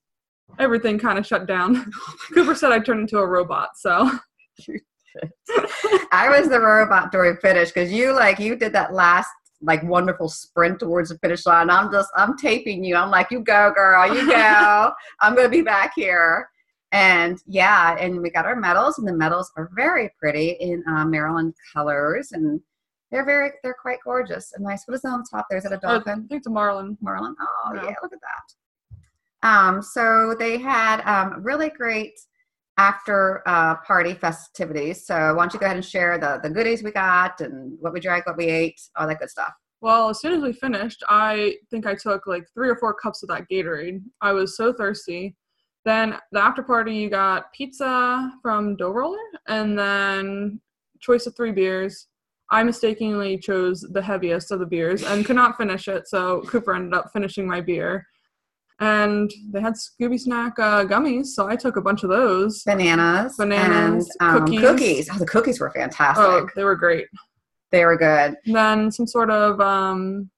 everything 0.58 0.98
kind 0.98 1.16
of 1.16 1.24
shut 1.24 1.46
down. 1.46 1.92
Cooper 2.34 2.56
said 2.56 2.72
I 2.72 2.80
turned 2.80 3.02
into 3.02 3.18
a 3.18 3.26
robot, 3.26 3.68
so 3.76 4.10
I 6.10 6.28
was 6.28 6.48
the 6.48 6.60
robot 6.60 7.12
during 7.12 7.36
finish 7.36 7.68
because 7.70 7.92
you 7.92 8.12
like 8.12 8.40
you 8.40 8.56
did 8.56 8.72
that 8.72 8.92
last 8.92 9.28
like 9.62 9.84
wonderful 9.84 10.28
sprint 10.28 10.80
towards 10.80 11.10
the 11.10 11.18
finish 11.18 11.46
line. 11.46 11.70
I'm 11.70 11.92
just 11.92 12.08
I'm 12.16 12.36
taping 12.36 12.82
you. 12.82 12.96
I'm 12.96 13.12
like, 13.12 13.30
you 13.30 13.42
go, 13.42 13.72
girl, 13.72 14.12
you 14.12 14.26
go. 14.26 14.90
I'm 15.20 15.36
gonna 15.36 15.48
be 15.48 15.62
back 15.62 15.92
here. 15.94 16.48
And 16.90 17.38
yeah, 17.46 17.96
and 17.96 18.20
we 18.20 18.30
got 18.30 18.44
our 18.44 18.56
medals, 18.56 18.98
and 18.98 19.06
the 19.06 19.12
medals 19.12 19.52
are 19.56 19.70
very 19.76 20.12
pretty 20.18 20.56
in 20.58 20.82
uh, 20.88 21.04
Maryland 21.04 21.54
colors, 21.72 22.32
and 22.32 22.60
they're 23.10 23.24
very 23.24 23.50
they're 23.62 23.76
quite 23.80 23.98
gorgeous 24.04 24.52
and 24.54 24.64
nice. 24.64 24.84
What 24.86 24.94
is 24.94 25.02
that 25.02 25.08
on 25.08 25.24
top 25.24 25.46
there? 25.50 25.58
Is 25.58 25.64
it 25.64 25.72
a 25.72 25.76
I 25.84 25.94
dolphin? 25.94 26.26
think 26.28 26.38
it's 26.38 26.46
a 26.46 26.50
marlin. 26.50 26.96
Marlin. 27.00 27.34
Oh 27.40 27.72
Yeah. 27.74 27.84
yeah, 27.84 27.94
look 28.02 28.12
at 28.12 28.18
that. 28.20 29.48
Um, 29.48 29.82
so 29.82 30.34
they 30.38 30.58
had 30.58 31.00
um, 31.02 31.42
really 31.42 31.70
great 31.70 32.18
after 32.78 33.42
uh, 33.46 33.76
party 33.86 34.14
festivities. 34.14 35.06
So 35.06 35.34
why 35.34 35.42
don't 35.42 35.52
you 35.54 35.60
go 35.60 35.66
ahead 35.66 35.76
and 35.76 35.84
share 35.84 36.18
the 36.18 36.40
the 36.42 36.50
goodies 36.50 36.82
we 36.82 36.92
got 36.92 37.40
and 37.40 37.76
what 37.80 37.92
we 37.92 38.00
drank, 38.00 38.26
what 38.26 38.36
we 38.36 38.46
ate, 38.46 38.80
all 38.96 39.06
that 39.08 39.18
good 39.18 39.30
stuff. 39.30 39.52
Well, 39.82 40.10
as 40.10 40.20
soon 40.20 40.34
as 40.34 40.42
we 40.42 40.52
finished, 40.52 41.02
I 41.08 41.56
think 41.70 41.86
I 41.86 41.94
took 41.94 42.26
like 42.26 42.44
three 42.52 42.68
or 42.68 42.76
four 42.76 42.92
cups 42.92 43.22
of 43.22 43.30
that 43.30 43.46
Gatorade. 43.50 44.02
I 44.20 44.32
was 44.32 44.56
so 44.56 44.72
thirsty. 44.74 45.34
Then 45.86 46.18
the 46.32 46.40
after 46.42 46.62
party, 46.62 46.94
you 46.94 47.08
got 47.08 47.50
pizza 47.54 48.30
from 48.42 48.76
Dough 48.76 48.90
Roller, 48.92 49.16
and 49.48 49.78
then 49.78 50.60
choice 51.00 51.26
of 51.26 51.34
three 51.34 51.52
beers. 51.52 52.08
I 52.50 52.62
mistakenly 52.62 53.38
chose 53.38 53.80
the 53.80 54.02
heaviest 54.02 54.50
of 54.50 54.58
the 54.58 54.66
beers 54.66 55.04
and 55.04 55.24
could 55.24 55.36
not 55.36 55.56
finish 55.56 55.86
it, 55.88 56.08
so 56.08 56.42
Cooper 56.42 56.74
ended 56.74 56.94
up 56.94 57.10
finishing 57.12 57.46
my 57.46 57.60
beer. 57.60 58.06
And 58.80 59.30
they 59.52 59.60
had 59.60 59.74
Scooby 59.74 60.18
Snack 60.18 60.58
uh, 60.58 60.84
gummies, 60.84 61.26
so 61.26 61.46
I 61.46 61.54
took 61.54 61.76
a 61.76 61.82
bunch 61.82 62.02
of 62.02 62.08
those. 62.08 62.62
Bananas, 62.64 63.34
Bananas, 63.36 64.10
and, 64.20 64.36
um, 64.36 64.46
cookies. 64.46 64.60
cookies. 64.60 65.08
Oh, 65.12 65.18
the 65.18 65.26
cookies 65.26 65.60
were 65.60 65.70
fantastic. 65.70 66.24
Oh, 66.24 66.48
they 66.56 66.64
were 66.64 66.76
great. 66.76 67.06
They 67.70 67.84
were 67.84 67.96
good. 67.96 68.36
And 68.46 68.54
then 68.54 68.90
some 68.90 69.06
sort 69.06 69.30
of 69.30 69.60
um, 69.60 70.30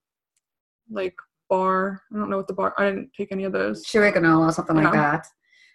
like 0.91 1.15
bar. 1.49 2.03
I 2.13 2.19
don't 2.19 2.31
know 2.31 2.37
what 2.37 2.49
the 2.49 2.55
bar. 2.55 2.75
I 2.79 2.87
didn't 2.87 3.13
take 3.17 3.31
any 3.31 3.45
of 3.45 3.53
those. 3.53 3.87
chewy 3.87 4.13
granola, 4.13 4.53
something 4.53 4.77
like 4.77 4.93
that. 4.93 5.27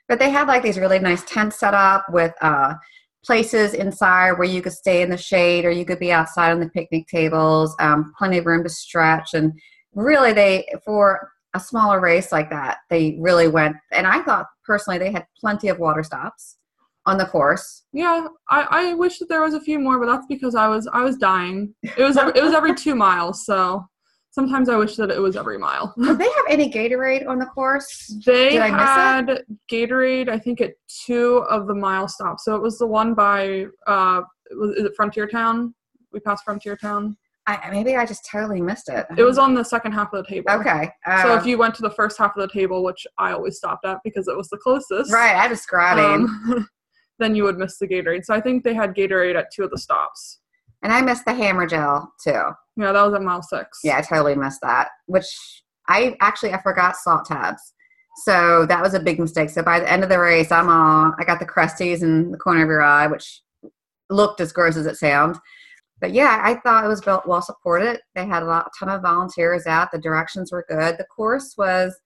But 0.09 0.19
they 0.19 0.29
had 0.29 0.47
like 0.47 0.61
these 0.61 0.77
really 0.77 0.99
nice 0.99 1.23
tents 1.23 1.59
set 1.59 1.73
up 1.73 2.05
with 2.09 2.33
uh, 2.41 2.73
places 3.27 3.73
inside 3.73 4.31
where 4.31 4.47
you 4.47 4.61
could 4.61 4.73
stay 4.73 5.03
in 5.03 5.09
the 5.09 5.17
shade 5.17 5.65
or 5.65 5.71
you 5.71 5.85
could 5.85 5.99
be 5.99 6.11
outside 6.11 6.51
on 6.51 6.59
the 6.59 6.69
picnic 6.69 7.05
tables. 7.07 7.75
Um, 7.79 8.13
plenty 8.17 8.39
of 8.39 8.45
room 8.45 8.63
to 8.63 8.69
stretch, 8.69 9.35
and 9.35 9.53
really, 9.93 10.33
they 10.33 10.65
for 10.83 11.29
a 11.53 11.59
smaller 11.59 11.99
race 11.99 12.31
like 12.31 12.49
that, 12.49 12.77
they 12.89 13.17
really 13.19 13.47
went. 13.47 13.75
And 13.91 14.07
I 14.07 14.23
thought 14.23 14.47
personally, 14.65 14.97
they 14.97 15.11
had 15.11 15.27
plenty 15.39 15.67
of 15.67 15.77
water 15.77 16.03
stops 16.03 16.57
on 17.05 17.17
the 17.17 17.25
course. 17.25 17.83
Yeah, 17.93 18.27
I, 18.49 18.67
I 18.69 18.93
wish 18.93 19.19
that 19.19 19.29
there 19.29 19.41
was 19.41 19.53
a 19.53 19.61
few 19.61 19.79
more, 19.79 19.99
but 19.99 20.11
that's 20.11 20.27
because 20.27 20.55
I 20.55 20.67
was 20.67 20.87
I 20.91 21.03
was 21.03 21.17
dying. 21.17 21.75
It 21.83 22.03
was 22.03 22.17
it 22.17 22.43
was 22.43 22.53
every 22.53 22.73
two 22.73 22.95
miles, 22.95 23.45
so 23.45 23.85
sometimes 24.37 24.69
I 24.69 24.77
wish 24.77 24.95
that 24.97 25.09
it 25.09 25.19
was 25.19 25.35
every 25.35 25.57
mile. 25.57 25.95
Did 25.99 26.19
they 26.19 26.25
have 26.25 26.45
any 26.47 26.71
Gatorade 26.71 27.27
on 27.27 27.39
the 27.39 27.47
course? 27.47 28.13
They 28.23 28.51
Did 28.51 28.61
I 28.61 28.69
miss 28.69 28.89
had 29.29 29.45
Gatorade, 29.71 30.29
I 30.29 30.37
think, 30.37 30.61
at 30.61 30.75
two 31.05 31.37
of 31.49 31.65
the 31.65 31.73
mile 31.73 32.07
stops. 32.07 32.45
So 32.45 32.55
it 32.55 32.61
was 32.61 32.77
the 32.77 32.85
one 32.85 33.15
by 33.15 33.65
uh, 33.87 34.21
was 34.51 34.75
is 34.75 34.85
it 34.85 34.93
Frontier 34.95 35.27
Town? 35.27 35.73
We 36.13 36.19
passed 36.19 36.43
Frontier 36.43 36.77
Town. 36.77 37.17
I, 37.47 37.71
maybe 37.71 37.95
I 37.95 38.05
just 38.05 38.29
totally 38.29 38.61
missed 38.61 38.89
it. 38.89 39.07
It 39.17 39.23
was 39.23 39.39
on 39.39 39.55
the 39.55 39.63
second 39.63 39.93
half 39.93 40.13
of 40.13 40.23
the 40.23 40.29
table. 40.29 40.51
okay. 40.51 40.91
So 41.23 41.35
if 41.35 41.45
you 41.47 41.57
went 41.57 41.73
to 41.75 41.81
the 41.81 41.89
first 41.89 42.19
half 42.19 42.35
of 42.37 42.41
the 42.47 42.53
table, 42.53 42.83
which 42.83 43.07
I 43.17 43.31
always 43.31 43.57
stopped 43.57 43.85
at 43.85 43.97
because 44.03 44.27
it 44.27 44.37
was 44.37 44.49
the 44.49 44.57
closest, 44.57 45.11
right, 45.11 45.35
I 45.35 45.47
was 45.47 45.65
grabbing. 45.65 46.27
um, 46.27 46.69
then 47.19 47.33
you 47.33 47.43
would 47.45 47.57
miss 47.57 47.79
the 47.79 47.87
Gatorade. 47.87 48.25
So 48.25 48.35
I 48.35 48.41
think 48.41 48.63
they 48.63 48.75
had 48.75 48.93
Gatorade 48.93 49.35
at 49.35 49.47
two 49.51 49.63
of 49.63 49.71
the 49.71 49.79
stops. 49.79 50.41
and 50.83 50.93
I 50.93 51.01
missed 51.01 51.25
the 51.25 51.33
hammer 51.33 51.65
gel 51.65 52.13
too. 52.23 52.51
Yeah, 52.77 52.91
that 52.93 53.03
was 53.03 53.13
at 53.13 53.21
mile 53.21 53.41
six. 53.41 53.79
Yeah, 53.83 53.97
I 53.97 54.01
totally 54.01 54.35
missed 54.35 54.61
that. 54.61 54.89
Which 55.07 55.27
I 55.89 56.15
actually 56.21 56.53
I 56.53 56.61
forgot 56.61 56.95
salt 56.95 57.25
tabs. 57.25 57.73
So 58.23 58.65
that 58.67 58.81
was 58.81 58.93
a 58.93 58.99
big 58.99 59.19
mistake. 59.19 59.49
So 59.49 59.61
by 59.61 59.79
the 59.79 59.91
end 59.91 60.03
of 60.03 60.09
the 60.09 60.19
race, 60.19 60.51
I'm 60.51 60.69
all 60.69 61.13
I 61.19 61.23
got 61.25 61.39
the 61.39 61.45
crusties 61.45 62.01
in 62.01 62.31
the 62.31 62.37
corner 62.37 62.63
of 62.63 62.67
your 62.69 62.81
eye, 62.81 63.07
which 63.07 63.41
looked 64.09 64.39
as 64.39 64.53
gross 64.53 64.77
as 64.77 64.85
it 64.85 64.95
sounds. 64.97 65.37
but 65.99 66.11
yeah, 66.13 66.39
I 66.43 66.55
thought 66.55 66.85
it 66.85 66.87
was 66.87 67.05
well, 67.05 67.23
well 67.25 67.41
supported. 67.41 67.99
They 68.15 68.25
had 68.25 68.43
a 68.43 68.45
lot, 68.45 68.71
ton 68.77 68.89
of 68.89 69.01
volunteers 69.01 69.65
out. 69.65 69.91
The 69.91 69.97
directions 69.97 70.51
were 70.51 70.65
good. 70.69 70.97
The 70.97 71.05
course 71.05 71.55
was, 71.57 71.97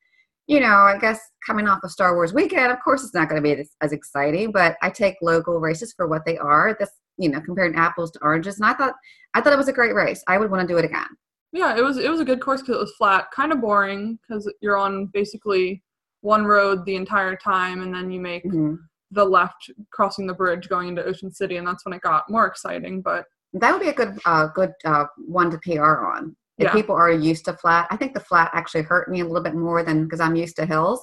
you 0.48 0.60
know, 0.60 0.68
I 0.68 0.98
guess 1.00 1.20
coming 1.46 1.68
off 1.68 1.84
of 1.84 1.92
Star 1.92 2.16
Wars 2.16 2.34
weekend, 2.34 2.72
of 2.72 2.80
course, 2.84 3.04
it's 3.04 3.14
not 3.14 3.30
going 3.30 3.42
to 3.42 3.48
be 3.48 3.60
as, 3.60 3.70
as 3.82 3.92
exciting. 3.92 4.52
But 4.52 4.78
I 4.82 4.90
take 4.90 5.16
local 5.22 5.60
races 5.60 5.94
for 5.96 6.08
what 6.08 6.26
they 6.26 6.38
are. 6.38 6.76
This, 6.80 6.90
you 7.22 7.30
know, 7.30 7.40
comparing 7.42 7.76
apples 7.76 8.12
to 8.12 8.20
oranges, 8.22 8.58
and 8.60 8.66
I 8.66 8.74
thought, 8.74 8.94
I 9.34 9.42
thought 9.42 9.54
it 9.54 9.58
was 9.58 9.68
a 9.68 9.74
great 9.74 9.94
race. 9.96 10.24
I 10.28 10.38
would 10.38 10.50
want 10.52 10.68
to 10.68 10.74
do 10.74 10.78
it 10.78 10.86
again. 10.86 11.08
Yeah, 11.54 11.78
it 11.78 11.84
was 11.84 11.98
it 11.98 12.10
was 12.10 12.20
a 12.22 12.26
good 12.26 12.40
course 12.42 12.62
because 12.62 12.76
it 12.76 12.80
was 12.80 12.96
flat, 12.98 13.30
kind 13.32 13.52
of 13.52 13.62
boring 13.62 14.18
because 14.22 14.52
you're 14.62 14.78
on 14.78 15.08
basically 15.08 15.84
one 16.22 16.46
road 16.46 16.86
the 16.86 16.96
entire 16.96 17.36
time, 17.36 17.82
and 17.82 17.94
then 17.94 18.12
you 18.12 18.20
make 18.20 18.44
Mhm. 18.46 18.78
the 19.12 19.26
left 19.26 19.70
crossing 19.92 20.28
the 20.28 20.34
bridge 20.34 20.70
going 20.70 20.88
into 20.88 21.04
Ocean 21.04 21.32
City, 21.32 21.58
and 21.58 21.68
that's 21.68 21.86
when 21.86 21.94
it 21.94 22.02
got 22.02 22.30
more 22.30 22.46
exciting. 22.48 23.02
But 23.02 23.26
That 23.54 23.74
would 23.74 23.82
be 23.82 23.90
a 23.90 23.94
good, 23.94 24.18
uh, 24.26 24.48
good 24.48 24.72
uh, 24.86 25.06
one 25.28 25.52
to 25.52 25.58
PR 25.58 26.06
on. 26.06 26.38
If 26.58 26.66
Yeah. 26.66 26.74
people 26.74 26.96
are 26.96 27.12
used 27.12 27.44
to 27.46 27.54
flat, 27.54 27.88
I 27.90 27.98
think 27.98 28.14
the 28.14 28.22
flat 28.22 28.50
actually 28.54 28.84
hurt 28.84 29.10
me 29.10 29.20
a 29.20 29.26
little 29.26 29.44
bit 29.44 29.56
more 29.56 29.84
than 29.84 30.04
because 30.06 30.22
I'm 30.22 30.38
used 30.38 30.56
to 30.56 30.66
hills. 30.66 31.02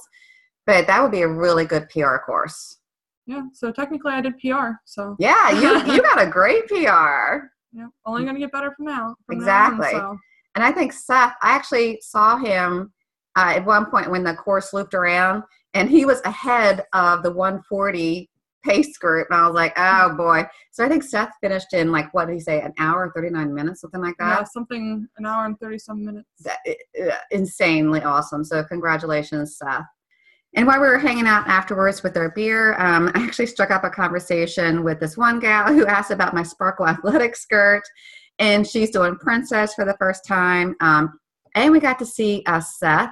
But 0.64 0.86
that 0.86 1.02
would 1.02 1.10
be 1.10 1.20
a 1.22 1.28
really 1.28 1.66
good 1.66 1.90
PR 1.90 2.16
course. 2.24 2.77
Yeah, 3.28 3.42
so 3.52 3.70
technically 3.70 4.12
I 4.12 4.20
did 4.20 4.38
PR, 4.38 4.70
so 4.84 5.14
Yeah, 5.20 5.50
you 5.52 5.92
you 5.94 6.02
got 6.02 6.20
a 6.20 6.26
great 6.28 6.66
PR. 6.66 7.46
yeah, 7.72 7.86
only 8.06 8.24
gonna 8.24 8.38
get 8.40 8.50
better 8.50 8.72
from 8.76 8.86
now. 8.86 9.14
from 9.26 9.38
now 9.38 9.66
on, 9.66 9.72
Exactly. 9.74 9.90
so. 10.00 10.18
And 10.54 10.64
I 10.64 10.72
think 10.72 10.92
Seth, 10.92 11.34
I 11.42 11.50
actually 11.50 12.00
saw 12.02 12.36
him 12.38 12.92
uh, 13.36 13.52
at 13.56 13.64
one 13.64 13.86
point 13.86 14.10
when 14.10 14.24
the 14.24 14.34
course 14.34 14.72
looped 14.72 14.94
around, 14.94 15.44
and 15.74 15.88
he 15.88 16.04
was 16.04 16.20
ahead 16.24 16.84
of 16.94 17.22
the 17.22 17.30
140 17.30 18.28
pace 18.64 18.96
group. 18.98 19.28
And 19.30 19.38
I 19.38 19.46
was 19.46 19.54
like, 19.54 19.72
oh 19.76 20.16
boy. 20.16 20.44
So 20.72 20.84
I 20.84 20.88
think 20.88 21.04
Seth 21.04 21.30
finished 21.40 21.72
in 21.74 21.92
like, 21.92 22.12
what 22.12 22.26
did 22.26 22.34
he 22.34 22.40
say, 22.40 22.60
an 22.60 22.72
hour 22.78 23.04
and 23.04 23.12
39 23.14 23.54
minutes, 23.54 23.82
something 23.82 24.00
like 24.00 24.16
that. 24.18 24.38
Yeah, 24.40 24.44
something 24.44 25.06
an 25.18 25.26
hour 25.26 25.44
and 25.44 25.56
thirty 25.60 25.78
some 25.78 26.04
minutes. 26.04 26.28
that 26.40 26.58
insanely 27.30 28.02
awesome. 28.02 28.42
So 28.42 28.64
congratulations, 28.64 29.58
Seth. 29.58 29.84
And 30.56 30.66
while 30.66 30.80
we 30.80 30.86
were 30.86 30.98
hanging 30.98 31.26
out 31.26 31.46
afterwards 31.46 32.02
with 32.02 32.16
our 32.16 32.30
beer, 32.30 32.74
um, 32.80 33.10
I 33.14 33.22
actually 33.22 33.46
struck 33.46 33.70
up 33.70 33.84
a 33.84 33.90
conversation 33.90 34.82
with 34.82 34.98
this 34.98 35.16
one 35.16 35.40
gal 35.40 35.72
who 35.72 35.86
asked 35.86 36.10
about 36.10 36.34
my 36.34 36.42
sparkle 36.42 36.88
athletic 36.88 37.36
skirt, 37.36 37.82
and 38.38 38.66
she's 38.66 38.90
doing 38.90 39.16
princess 39.16 39.74
for 39.74 39.84
the 39.84 39.96
first 39.98 40.24
time. 40.26 40.74
Um, 40.80 41.18
and 41.54 41.72
we 41.72 41.80
got 41.80 41.98
to 41.98 42.06
see 42.06 42.42
uh, 42.46 42.60
Seth, 42.60 43.10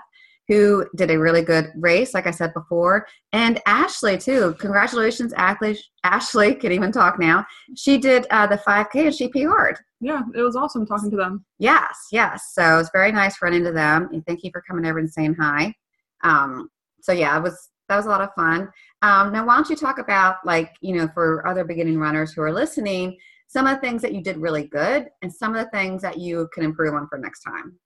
who 0.49 0.87
did 0.97 1.11
a 1.11 1.19
really 1.19 1.43
good 1.43 1.73
race, 1.77 2.15
like 2.15 2.27
I 2.27 2.31
said 2.31 2.55
before, 2.55 3.07
and 3.33 3.61
Ashley 3.67 4.17
too. 4.17 4.55
Congratulations, 4.59 5.33
Ashley! 5.35 5.79
Ashley 6.05 6.55
can 6.55 6.73
even 6.73 6.93
talk 6.93 7.19
now. 7.19 7.45
She 7.77 7.99
did 7.99 8.27
uh, 8.31 8.47
the 8.47 8.59
5K 8.59 9.07
and 9.07 9.15
she 9.15 9.29
PR'd. 9.29 9.79
Yeah, 10.01 10.23
it 10.35 10.43
was 10.43 10.57
awesome 10.57 10.87
talking 10.87 11.11
to 11.11 11.17
them. 11.17 11.45
Yes, 11.59 12.09
yes. 12.13 12.53
So 12.53 12.79
it's 12.79 12.91
very 12.93 13.13
nice 13.13 13.43
running 13.43 13.61
into 13.61 13.73
them. 13.73 14.09
And 14.13 14.25
thank 14.27 14.45
you 14.45 14.51
for 14.53 14.63
coming 14.63 14.87
over 14.87 14.99
and 14.99 15.11
saying 15.11 15.35
hi. 15.35 15.75
Um, 16.23 16.69
so 17.07 17.13
yeah, 17.13 17.39
it 17.39 17.43
was 17.43 17.71
that 17.89 17.97
was 17.97 18.07
a 18.07 18.09
lot 18.09 18.21
of 18.21 18.31
fun. 18.35 18.69
Um, 19.03 19.33
now, 19.33 19.47
why 19.47 19.55
don't 19.55 19.71
you 19.71 19.77
talk 19.77 19.99
about 19.99 20.39
like 20.45 20.73
you 20.81 20.95
know 20.97 21.09
for 21.15 21.47
other 21.47 21.65
beginning 21.65 21.99
runners 21.99 22.33
who 22.33 22.43
are 22.43 22.53
listening, 22.53 23.17
some 23.47 23.67
of 23.69 23.77
the 23.77 23.81
things 23.81 24.03
that 24.03 24.13
you 24.13 24.23
did 24.23 24.39
really 24.39 24.67
good 24.67 25.07
and 25.23 25.33
some 25.33 25.55
of 25.55 25.65
the 25.65 25.71
things 25.71 26.03
that 26.03 26.19
you 26.19 26.49
can 26.53 26.65
improve 26.65 26.95
on 26.95 27.07
for 27.09 27.17
next 27.19 27.43
time. 27.43 27.79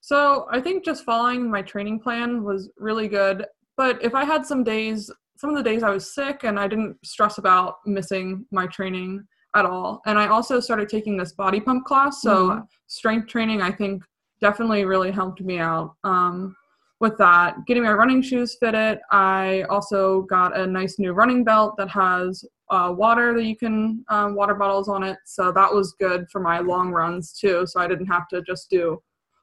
So 0.00 0.46
I 0.50 0.60
think 0.62 0.82
just 0.82 1.04
following 1.04 1.50
my 1.50 1.60
training 1.60 2.00
plan 2.00 2.42
was 2.42 2.70
really 2.78 3.06
good. 3.08 3.44
But 3.76 4.02
if 4.02 4.14
I 4.14 4.24
had 4.24 4.46
some 4.46 4.64
days, 4.64 5.10
some 5.36 5.50
of 5.50 5.56
the 5.56 5.62
days 5.62 5.82
I 5.82 5.90
was 5.90 6.14
sick 6.14 6.44
and 6.44 6.58
I 6.58 6.66
didn't 6.66 6.96
stress 7.04 7.36
about 7.36 7.74
missing 7.84 8.46
my 8.50 8.66
training 8.68 9.22
at 9.54 9.66
all. 9.66 10.00
And 10.06 10.18
I 10.18 10.28
also 10.28 10.58
started 10.60 10.88
taking 10.88 11.18
this 11.18 11.34
body 11.34 11.60
pump 11.60 11.84
class. 11.84 12.22
So 12.22 12.50
Mhm. 12.50 12.66
strength 12.86 13.28
training, 13.28 13.60
I 13.60 13.72
think, 13.72 14.02
definitely 14.40 14.84
really 14.86 15.10
helped 15.10 15.40
me 15.42 15.58
out 15.58 15.96
um, 16.04 16.56
with 17.00 17.16
that. 17.18 17.56
Getting 17.66 17.84
my 17.84 17.92
running 17.92 18.22
shoes 18.22 18.56
fitted. 18.58 18.98
I 19.10 19.62
also 19.70 20.22
got 20.22 20.56
a 20.58 20.66
nice 20.66 20.98
new 20.98 21.12
running 21.12 21.44
belt 21.44 21.74
that 21.78 21.88
has 21.90 22.44
uh, 22.70 22.92
water 22.96 23.34
that 23.34 23.44
you 23.44 23.56
can, 23.56 24.04
um, 24.08 24.34
water 24.34 24.54
bottles 24.54 24.88
on 24.88 25.02
it. 25.02 25.16
So 25.24 25.52
that 25.52 25.72
was 25.72 25.94
good 25.98 26.26
for 26.30 26.40
my 26.40 26.58
long 26.58 26.90
runs 26.90 27.32
too. 27.32 27.66
So 27.66 27.80
I 27.80 27.86
didn't 27.88 28.06
have 28.06 28.28
to 28.28 28.42
just 28.42 28.68
do 28.68 29.00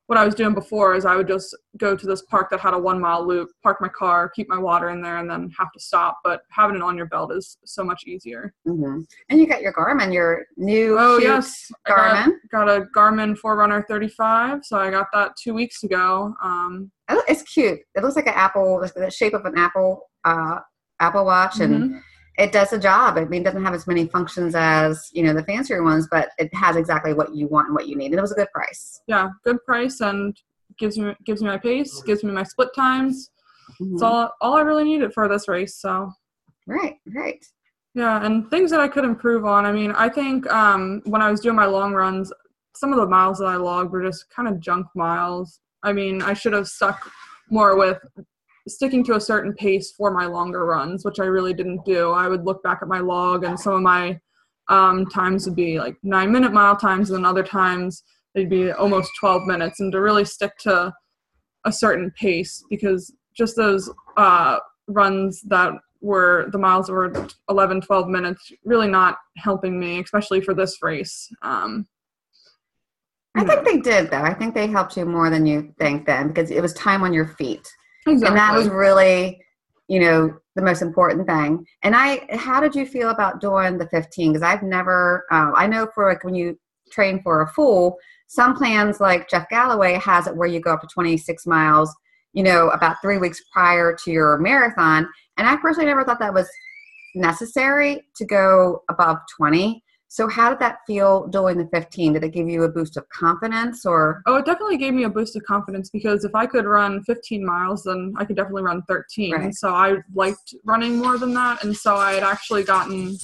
what 0.07 0.19
I 0.19 0.25
was 0.25 0.35
doing 0.35 0.53
before 0.53 0.93
is 0.93 1.03
I 1.03 1.15
would 1.15 1.27
just 1.27 1.57
go 1.77 1.95
to 1.95 2.05
this 2.05 2.21
park 2.23 2.51
that 2.51 2.59
had 2.59 2.75
a 2.75 2.77
one 2.79 3.01
mile 3.01 3.27
loop, 3.27 3.49
park 3.63 3.81
my 3.81 3.87
car, 3.89 4.29
keep 4.29 4.47
my 4.47 4.57
water 4.59 4.89
in 4.89 5.01
there, 5.01 5.17
and 5.17 5.27
then 5.27 5.49
have 5.57 5.71
to 5.71 5.79
stop. 5.79 6.19
But 6.23 6.41
having 6.51 6.75
it 6.75 6.83
on 6.83 6.95
your 6.95 7.07
belt 7.07 7.31
is 7.33 7.57
so 7.65 7.83
much 7.83 8.03
easier. 8.05 8.53
hmm 8.65 8.99
And 9.29 9.39
you 9.39 9.47
got 9.47 9.61
your 9.61 9.73
Garmin, 9.73 10.13
your 10.13 10.45
new 10.57 10.95
Oh, 10.99 11.17
yes. 11.17 11.71
I 11.87 11.89
got- 11.89 11.97
Garmin. 12.27 12.31
Got 12.51 12.69
a 12.69 12.81
Garmin 12.95 13.35
Forerunner 13.35 13.83
35, 13.89 14.63
so 14.63 14.77
I 14.77 14.91
got 14.91 15.07
that 15.13 15.31
two 15.41 15.55
weeks 15.55 15.83
ago. 15.83 16.35
Um, 16.43 16.91
It's 17.09 17.43
cute. 17.43 17.79
It 17.95 18.03
looks 18.03 18.15
like 18.15 18.27
an 18.27 18.33
apple, 18.35 18.79
the 18.95 19.11
shape 19.11 19.33
of 19.33 19.45
an 19.45 19.57
apple, 19.57 20.09
uh, 20.23 20.59
Apple 20.99 21.25
Watch, 21.25 21.59
and 21.59 21.91
mhm. 21.91 22.01
it 22.37 22.51
does 22.51 22.71
the 22.71 22.79
job. 22.79 23.17
I 23.17 23.25
mean, 23.25 23.41
it 23.41 23.45
doesn't 23.45 23.63
have 23.63 23.73
as 23.73 23.85
many 23.87 24.07
functions 24.07 24.55
as 24.55 25.09
you 25.13 25.23
know 25.23 25.33
the 25.33 25.43
fancier 25.43 25.83
ones, 25.83 26.07
but 26.09 26.29
it 26.37 26.53
has 26.53 26.75
exactly 26.75 27.13
what 27.13 27.35
you 27.35 27.47
want 27.47 27.67
and 27.67 27.75
what 27.75 27.87
you 27.87 27.95
need. 27.95 28.07
And 28.07 28.15
it 28.15 28.21
was 28.21 28.31
a 28.31 28.35
good 28.35 28.51
price. 28.53 29.01
yeah, 29.07 29.29
good 29.43 29.63
price 29.65 30.01
and 30.01 30.35
gives 30.77 30.97
me 30.97 31.13
gives 31.25 31.41
me 31.41 31.47
my 31.47 31.57
pace, 31.57 32.01
gives 32.03 32.23
me 32.23 32.31
my 32.31 32.43
split 32.43 32.69
times. 32.75 33.29
Mhm. 33.79 33.93
It's 33.93 34.01
all 34.01 34.31
all 34.41 34.55
I 34.55 34.61
really 34.61 34.83
needed 34.83 35.13
for 35.13 35.27
this 35.27 35.47
race. 35.47 35.75
So 35.75 36.11
Right, 36.67 36.95
right. 37.13 37.45
Yeah, 37.93 38.25
and 38.25 38.49
things 38.49 38.71
that 38.71 38.79
I 38.79 38.87
could 38.87 39.05
improve 39.05 39.45
on. 39.45 39.65
I 39.65 39.71
mean, 39.71 39.91
I 39.91 40.09
think 40.09 40.51
um, 40.51 41.01
when 41.05 41.21
I 41.21 41.31
was 41.31 41.39
doing 41.39 41.55
my 41.55 41.65
long 41.65 41.93
runs, 41.93 42.31
some 42.75 42.91
of 42.91 42.99
the 42.99 43.07
miles 43.07 43.37
that 43.39 43.45
I 43.45 43.55
logged 43.55 43.91
were 43.91 44.03
just 44.03 44.29
kind 44.29 44.47
of 44.49 44.59
junk 44.59 44.87
miles. 44.95 45.61
I 45.85 45.93
mean, 45.93 46.21
I 46.21 46.33
should 46.33 46.53
have 46.53 46.67
stuck 46.67 47.11
more 47.49 47.77
with 47.77 47.99
sticking 48.67 49.03
to 49.05 49.15
a 49.15 49.21
certain 49.21 49.53
pace 49.53 49.91
for 49.91 50.11
my 50.11 50.25
longer 50.25 50.65
runs, 50.65 51.05
which 51.05 51.19
I 51.19 51.25
really 51.25 51.53
didn't 51.53 51.85
do. 51.85 52.11
I 52.11 52.27
would 52.27 52.43
look 52.43 52.63
back 52.63 52.79
at 52.81 52.87
my 52.87 52.99
log, 52.99 53.43
and 53.43 53.59
some 53.59 53.73
of 53.73 53.81
my 53.81 54.19
um, 54.67 55.05
times 55.05 55.45
would 55.45 55.55
be 55.55 55.77
like 55.79 55.95
nine 56.01 56.31
minute 56.31 56.51
mile 56.51 56.75
times, 56.75 57.11
and 57.11 57.25
other 57.25 57.43
times 57.43 58.03
they'd 58.33 58.49
be 58.49 58.71
almost 58.71 59.11
12 59.19 59.43
minutes. 59.45 59.79
And 59.79 59.91
to 59.91 60.01
really 60.01 60.25
stick 60.25 60.57
to 60.61 60.91
a 61.65 61.71
certain 61.71 62.11
pace, 62.19 62.63
because 62.69 63.13
just 63.37 63.55
those 63.55 63.91
uh, 64.17 64.57
runs 64.87 65.41
that 65.43 65.73
were 66.01 66.49
the 66.51 66.57
miles 66.57 66.89
were 66.89 67.27
11 67.49 67.81
12 67.81 68.07
minutes 68.07 68.51
really 68.63 68.87
not 68.87 69.17
helping 69.37 69.79
me 69.79 69.99
especially 69.99 70.39
for 70.39 70.53
this 70.53 70.77
race 70.83 71.27
um 71.41 71.87
I 73.35 73.43
think 73.43 73.65
they 73.65 73.77
did 73.77 74.09
though. 74.09 74.21
I 74.21 74.33
think 74.33 74.53
they 74.53 74.67
helped 74.67 74.95
you 74.95 75.05
more 75.05 75.29
than 75.29 75.45
you 75.45 75.73
think 75.77 76.05
then 76.05 76.29
because 76.29 76.51
it 76.51 76.61
was 76.61 76.73
time 76.73 77.03
on 77.03 77.13
your 77.13 77.27
feet. 77.27 77.67
exactly. 78.07 78.27
And 78.27 78.37
that 78.37 78.55
was 78.55 78.69
really, 78.69 79.41
you 79.87 79.99
know, 79.99 80.37
the 80.55 80.61
most 80.61 80.81
important 80.81 81.27
thing. 81.27 81.65
And 81.83 81.95
I, 81.95 82.25
how 82.31 82.61
did 82.61 82.73
you 82.73 82.85
feel 82.85 83.09
about 83.09 83.41
doing 83.41 83.77
the 83.77 83.87
15? 83.89 84.31
Because 84.31 84.43
I've 84.43 84.63
never, 84.63 85.25
uh, 85.31 85.51
I 85.55 85.67
know 85.67 85.87
for 85.93 86.09
like 86.09 86.23
when 86.23 86.35
you 86.35 86.57
train 86.91 87.21
for 87.21 87.41
a 87.41 87.47
full, 87.47 87.97
some 88.27 88.55
plans 88.55 88.99
like 88.99 89.29
Jeff 89.29 89.49
Galloway 89.49 89.95
has 89.95 90.27
it 90.27 90.35
where 90.35 90.47
you 90.47 90.59
go 90.59 90.73
up 90.73 90.81
to 90.81 90.87
26 90.87 91.45
miles, 91.45 91.93
you 92.33 92.43
know, 92.43 92.69
about 92.69 92.97
three 93.01 93.17
weeks 93.17 93.41
prior 93.51 93.95
to 94.03 94.11
your 94.11 94.37
marathon. 94.37 95.07
And 95.37 95.47
I 95.47 95.57
personally 95.57 95.87
never 95.87 96.03
thought 96.03 96.19
that 96.19 96.33
was 96.33 96.49
necessary 97.15 98.01
to 98.15 98.25
go 98.25 98.81
above 98.89 99.17
20. 99.37 99.83
So 100.07 100.27
how 100.29 100.49
did 100.49 100.59
that 100.59 100.77
feel 100.87 101.27
doing 101.27 101.57
the 101.57 101.67
15? 101.73 102.13
Did 102.13 102.23
it 102.23 102.29
give 102.29 102.47
you 102.47 102.63
a 102.63 102.69
boost 102.69 102.95
of 102.95 103.07
confidence 103.09 103.85
or? 103.85 104.21
oh 104.27 104.35
it 104.35 104.45
definitely 104.45 104.77
gave 104.77 104.93
me 104.93 105.03
a 105.03 105.09
boost 105.09 105.35
of 105.35 105.43
confidence 105.43 105.89
because 105.89 106.23
if 106.23 106.33
i 106.35 106.45
could 106.45 106.65
run 106.65 107.03
15 107.03 107.45
miles 107.45 107.83
then 107.83 108.13
i 108.17 108.23
could 108.25 108.35
definitely 108.35 108.63
run 108.63 108.81
13 108.83 109.33
Right. 109.33 109.53
so 109.53 109.69
i 109.69 109.95
liked 110.13 110.53
running 110.63 110.97
more 110.97 111.17
than 111.17 111.33
that 111.33 111.63
and 111.63 111.75
so 111.75 111.95
i 111.95 112.13
had 112.13 112.23
actually 112.23 112.63
gotten 112.63 113.17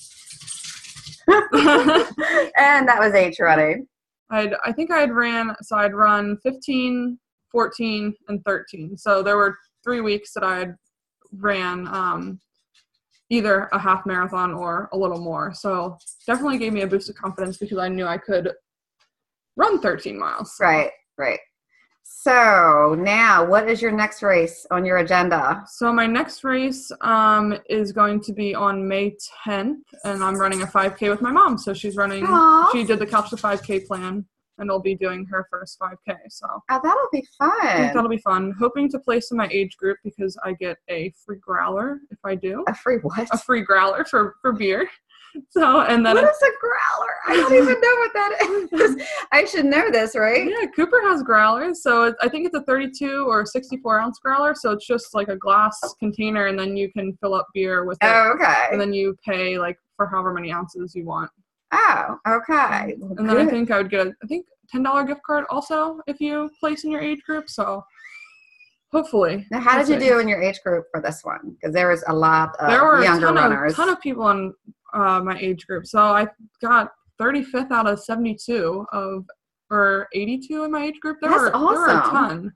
and 1.28 2.88
that 2.88 2.98
was 3.00 3.13
H 3.13 3.39
running. 3.39 3.88
I'd, 4.32 4.54
I 4.65 4.72
think 4.72 4.91
I 4.91 5.00
had 5.00 5.12
ran, 5.12 5.56
so 5.62 5.78
I'd 5.78 5.94
run 5.94 6.38
15, 6.44 7.17
14, 7.52 8.13
and 8.28 8.44
13. 8.46 8.98
So 8.98 9.22
there 9.22 9.38
were 9.38 9.56
three 9.84 10.02
weeks 10.02 10.34
that 10.34 10.44
I 10.44 10.58
had 10.60 10.76
ran 11.34 11.88
um, 11.88 12.39
either 13.32 13.70
a 13.72 13.80
half 13.80 14.06
marathon 14.06 14.54
or 14.54 14.89
a 14.91 14.98
little 14.98 15.17
more. 15.17 15.54
So 15.54 15.98
definitely 16.28 16.58
gave 16.58 16.74
me 16.74 16.82
a 16.82 16.88
boost 16.88 17.10
of 17.10 17.15
confidence 17.15 17.58
because 17.58 17.78
I 17.78 17.88
knew 17.88 18.06
I 18.06 18.17
could 18.17 18.52
run 19.56 19.80
13 19.80 20.20
miles. 20.20 20.54
Right, 20.60 20.91
right. 21.17 21.39
So 22.04 22.96
now, 23.00 23.46
what 23.46 23.70
is 23.70 23.82
your 23.82 23.91
next 23.91 24.22
race 24.22 24.67
on 24.70 24.84
your 24.84 24.98
agenda? 24.98 25.63
So 25.67 25.94
my 25.94 26.06
next 26.06 26.44
race 26.44 26.91
um, 27.02 27.58
is 27.70 27.94
going 27.94 28.22
to 28.22 28.34
be 28.34 28.54
on 28.54 28.86
May 28.86 29.15
10th, 29.48 29.78
and 30.04 30.22
I'm 30.22 30.36
running 30.36 30.62
a 30.62 30.67
5K 30.67 31.10
with 31.10 31.22
my 31.22 31.32
mom. 31.32 31.58
So 31.58 31.74
she's 31.74 31.96
running. 31.96 32.26
Aw. 32.28 32.70
She 32.74 32.84
did 32.84 33.00
the 33.00 33.06
Couch 33.06 33.30
to 33.30 33.38
5K 33.38 33.88
plan, 33.88 34.26
and 34.62 34.71
I'll 34.71 34.80
be 34.80 34.95
doing 34.95 35.26
her 35.26 35.45
first 35.50 35.78
5K. 35.80 36.15
So 36.30 36.47
Oh, 36.69 36.80
that'll 36.82 37.08
be 37.12 37.26
I 37.41 37.60
think 37.62 37.86
fun. 37.88 37.93
that'll 37.95 38.10
be 38.10 38.17
fun. 38.17 38.54
Hoping 38.58 38.89
to 38.91 39.00
place 39.00 39.32
in 39.32 39.38
my 39.38 39.50
age 39.52 39.76
group 39.76 39.97
because 40.04 40.38
I 40.45 40.54
get 40.54 40.78
a 40.89 41.12
free 41.26 41.39
growler 41.41 42.00
if 42.12 42.19
I 42.24 42.36
do. 42.36 42.63
A 42.67 42.76
free 42.76 42.97
what? 43.02 43.28
A 43.34 43.38
free 43.38 43.62
growler 43.62 44.06
for, 44.06 44.36
for 44.41 44.54
beer. 44.54 44.88
so 45.50 45.82
and 45.82 46.06
then 46.06 46.15
what 46.15 46.24
is 46.26 46.41
a 46.41 46.52
growler? 46.60 47.13
I 47.28 47.36
don't 47.36 47.54
even 47.54 47.80
know 47.80 47.95
what 48.00 48.13
that 48.13 48.67
is. 49.00 49.08
I 49.32 49.45
should 49.45 49.65
know 49.65 49.89
this, 49.89 50.15
right? 50.15 50.45
Yeah, 50.47 50.67
Cooper 50.76 51.02
has 51.04 51.24
growlers. 51.24 51.82
So 51.82 52.04
it, 52.04 52.15
I 52.21 52.28
think 52.30 52.45
it's 52.45 52.56
a 52.56 52.63
32 52.63 53.26
or 53.28 53.45
64 53.45 54.00
ounce 54.00 54.19
growler. 54.19 54.54
So 54.56 54.71
it's 54.71 54.86
just 54.86 55.13
like 55.15 55.30
a 55.30 55.38
glass 55.38 55.80
container, 56.00 56.47
and 56.47 56.60
then 56.60 56.76
you 56.76 56.91
can 56.91 57.13
fill 57.21 57.34
up 57.34 57.47
beer 57.54 57.86
with 57.86 57.97
it. 58.02 58.08
Oh, 58.08 58.34
okay. 58.36 58.67
And 58.71 58.80
then 58.82 58.93
you 58.93 59.15
pay 59.26 59.58
like 59.58 59.78
for 59.95 60.06
however 60.08 60.34
many 60.34 60.52
ounces 60.52 60.93
you 60.95 61.06
want. 61.06 61.32
Oh, 61.73 62.17
okay. 62.27 62.95
Well, 62.99 63.15
And 63.17 63.29
then 63.29 63.38
I 63.38 63.45
think 63.45 63.71
I 63.71 63.77
would 63.77 63.89
get 63.89 64.07
a 64.07 64.13
I 64.23 64.27
think 64.27 64.45
ten 64.69 64.84
dollar 64.84 65.03
gift 65.03 65.21
card 65.23 65.45
also 65.49 65.99
if 66.07 66.19
you 66.19 66.49
place 66.60 66.84
in 66.84 66.91
your 66.91 67.01
age 67.01 67.21
group. 67.23 67.49
So 67.49 67.84
hopefully. 68.91 69.45
Now, 69.51 69.60
how 69.60 69.77
did 69.77 69.88
you 69.88 69.99
do 69.99 70.19
in 70.19 70.27
your 70.27 70.41
age 70.41 70.60
group 70.63 70.86
for 70.91 71.01
this 71.01 71.21
one? 71.23 71.55
Because 71.60 71.73
there 71.73 71.89
was 71.89 72.03
a 72.07 72.13
lot 72.13 72.55
of 72.60 72.69
there 72.69 72.84
were 72.84 72.99
a 72.99 73.03
younger 73.03 73.27
ton 73.27 73.36
runners. 73.36 73.71
of, 73.71 73.75
ton 73.77 73.89
of 73.89 74.01
people 74.01 74.29
in 74.29 74.53
uh, 74.93 75.21
my 75.21 75.38
age 75.39 75.65
group. 75.65 75.86
So 75.88 75.99
I 75.99 76.27
got 76.62 76.91
35th 77.21 77.71
out 77.71 77.88
of 77.88 77.99
72 77.99 78.86
of 78.91 79.25
or 79.69 80.07
82 80.13 80.65
in 80.65 80.71
my 80.71 80.84
age 80.84 80.99
group. 80.99 81.17
There 81.21 81.29
That's 81.29 81.43
were 81.43 81.51
there 81.51 81.60
were 81.60 81.88
a 81.89 82.01
ton. 82.01 82.53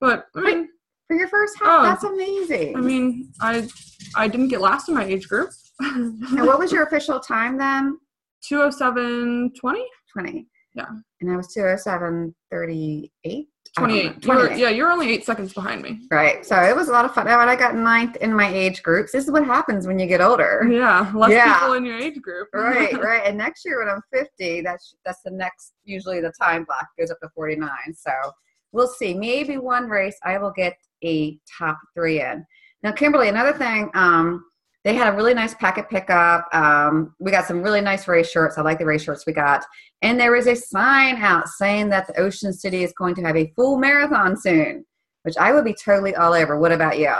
But 0.00 0.26
I 0.34 0.40
mean, 0.40 0.68
for 1.06 1.16
your 1.16 1.28
first 1.28 1.56
half, 1.60 1.80
Oh, 1.80 1.82
that's 1.84 2.02
amazing. 2.04 2.76
I 2.76 2.80
mean, 2.80 3.32
I 3.40 3.68
I 4.16 4.26
didn't 4.26 4.48
get 4.48 4.60
last 4.60 4.88
in 4.88 4.96
my 4.96 5.04
age 5.04 5.28
group. 5.28 5.50
and 5.80 6.46
what 6.46 6.58
was 6.58 6.72
your 6.72 6.82
official 6.84 7.20
time 7.20 7.56
then? 7.56 7.98
207 8.42 9.52
20 9.58 9.84
20. 10.12 10.46
Yeah. 10.74 10.86
And 11.20 11.30
I 11.30 11.36
was 11.36 11.52
207 11.52 12.34
38. 12.50 13.46
28. 13.78 14.02
You 14.04 14.08
were, 14.10 14.14
28. 14.20 14.58
yeah, 14.58 14.68
you're 14.68 14.90
only 14.90 15.10
eight 15.10 15.24
seconds 15.24 15.54
behind 15.54 15.80
me. 15.82 16.06
Right. 16.10 16.44
So 16.44 16.56
it 16.62 16.76
was 16.76 16.88
a 16.88 16.92
lot 16.92 17.06
of 17.06 17.14
fun. 17.14 17.26
Now, 17.26 17.38
when 17.38 17.48
I 17.48 17.56
got 17.56 17.74
ninth 17.74 18.16
in 18.16 18.34
my 18.34 18.46
age 18.52 18.82
groups, 18.82 19.12
this 19.12 19.24
is 19.24 19.30
what 19.30 19.46
happens 19.46 19.86
when 19.86 19.98
you 19.98 20.06
get 20.06 20.20
older. 20.20 20.66
Yeah, 20.70 21.10
less 21.14 21.30
Yeah. 21.30 21.58
people 21.58 21.74
in 21.74 21.84
your 21.86 21.98
age 21.98 22.20
group. 22.20 22.48
right, 22.54 22.92
right. 23.02 23.22
And 23.24 23.38
next 23.38 23.64
year 23.64 23.78
when 23.78 23.88
I'm 23.88 24.02
50, 24.12 24.60
that's 24.60 24.94
that's 25.04 25.20
the 25.24 25.30
next 25.30 25.72
usually 25.84 26.20
the 26.20 26.32
time 26.40 26.64
block 26.64 26.86
goes 26.98 27.10
up 27.10 27.18
to 27.20 27.30
49. 27.34 27.70
So 27.94 28.10
we'll 28.72 28.88
see. 28.88 29.14
Maybe 29.14 29.56
one 29.56 29.88
race 29.88 30.18
I 30.24 30.36
will 30.38 30.52
get 30.54 30.74
a 31.04 31.38
top 31.58 31.78
three 31.94 32.20
in. 32.20 32.44
Now, 32.82 32.92
Kimberly, 32.92 33.28
another 33.28 33.52
thing, 33.56 33.90
um, 33.94 34.44
they 34.84 34.94
had 34.94 35.12
a 35.12 35.16
really 35.16 35.34
nice 35.34 35.54
packet 35.54 35.88
pickup. 35.88 36.48
Um, 36.52 37.14
we 37.20 37.30
got 37.30 37.46
some 37.46 37.62
really 37.62 37.80
nice 37.80 38.08
race 38.08 38.30
shirts. 38.30 38.58
I 38.58 38.62
like 38.62 38.78
the 38.78 38.86
race 38.86 39.02
shirts 39.04 39.26
we 39.26 39.32
got. 39.32 39.64
And 40.02 40.18
there 40.18 40.34
is 40.34 40.46
a 40.48 40.56
sign 40.56 41.16
out 41.16 41.48
saying 41.48 41.88
that 41.90 42.08
the 42.08 42.18
Ocean 42.18 42.52
City 42.52 42.82
is 42.82 42.92
going 42.92 43.14
to 43.16 43.22
have 43.22 43.36
a 43.36 43.52
full 43.54 43.78
marathon 43.78 44.36
soon, 44.36 44.84
which 45.22 45.36
I 45.38 45.52
would 45.52 45.64
be 45.64 45.74
totally 45.74 46.16
all 46.16 46.32
over. 46.34 46.58
What 46.58 46.72
about 46.72 46.98
you? 46.98 47.14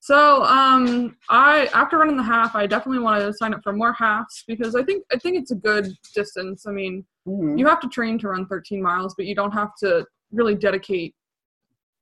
So, 0.00 0.44
um, 0.44 1.16
I 1.28 1.68
after 1.74 1.98
running 1.98 2.16
the 2.16 2.22
half, 2.22 2.54
I 2.54 2.66
definitely 2.66 3.02
want 3.02 3.20
to 3.20 3.32
sign 3.32 3.52
up 3.52 3.62
for 3.64 3.72
more 3.72 3.92
halves 3.92 4.44
because 4.46 4.74
I 4.76 4.82
think 4.84 5.04
I 5.12 5.16
think 5.18 5.36
it's 5.36 5.50
a 5.50 5.56
good 5.56 5.92
distance. 6.14 6.66
I 6.66 6.70
mean, 6.70 7.04
Mhm. 7.26 7.58
you 7.58 7.66
have 7.66 7.80
to 7.80 7.88
train 7.88 8.18
to 8.20 8.28
run 8.28 8.46
13 8.46 8.80
miles, 8.82 9.14
but 9.16 9.26
you 9.26 9.34
don't 9.34 9.50
have 9.52 9.74
to 9.80 10.06
really 10.30 10.54
dedicate, 10.54 11.14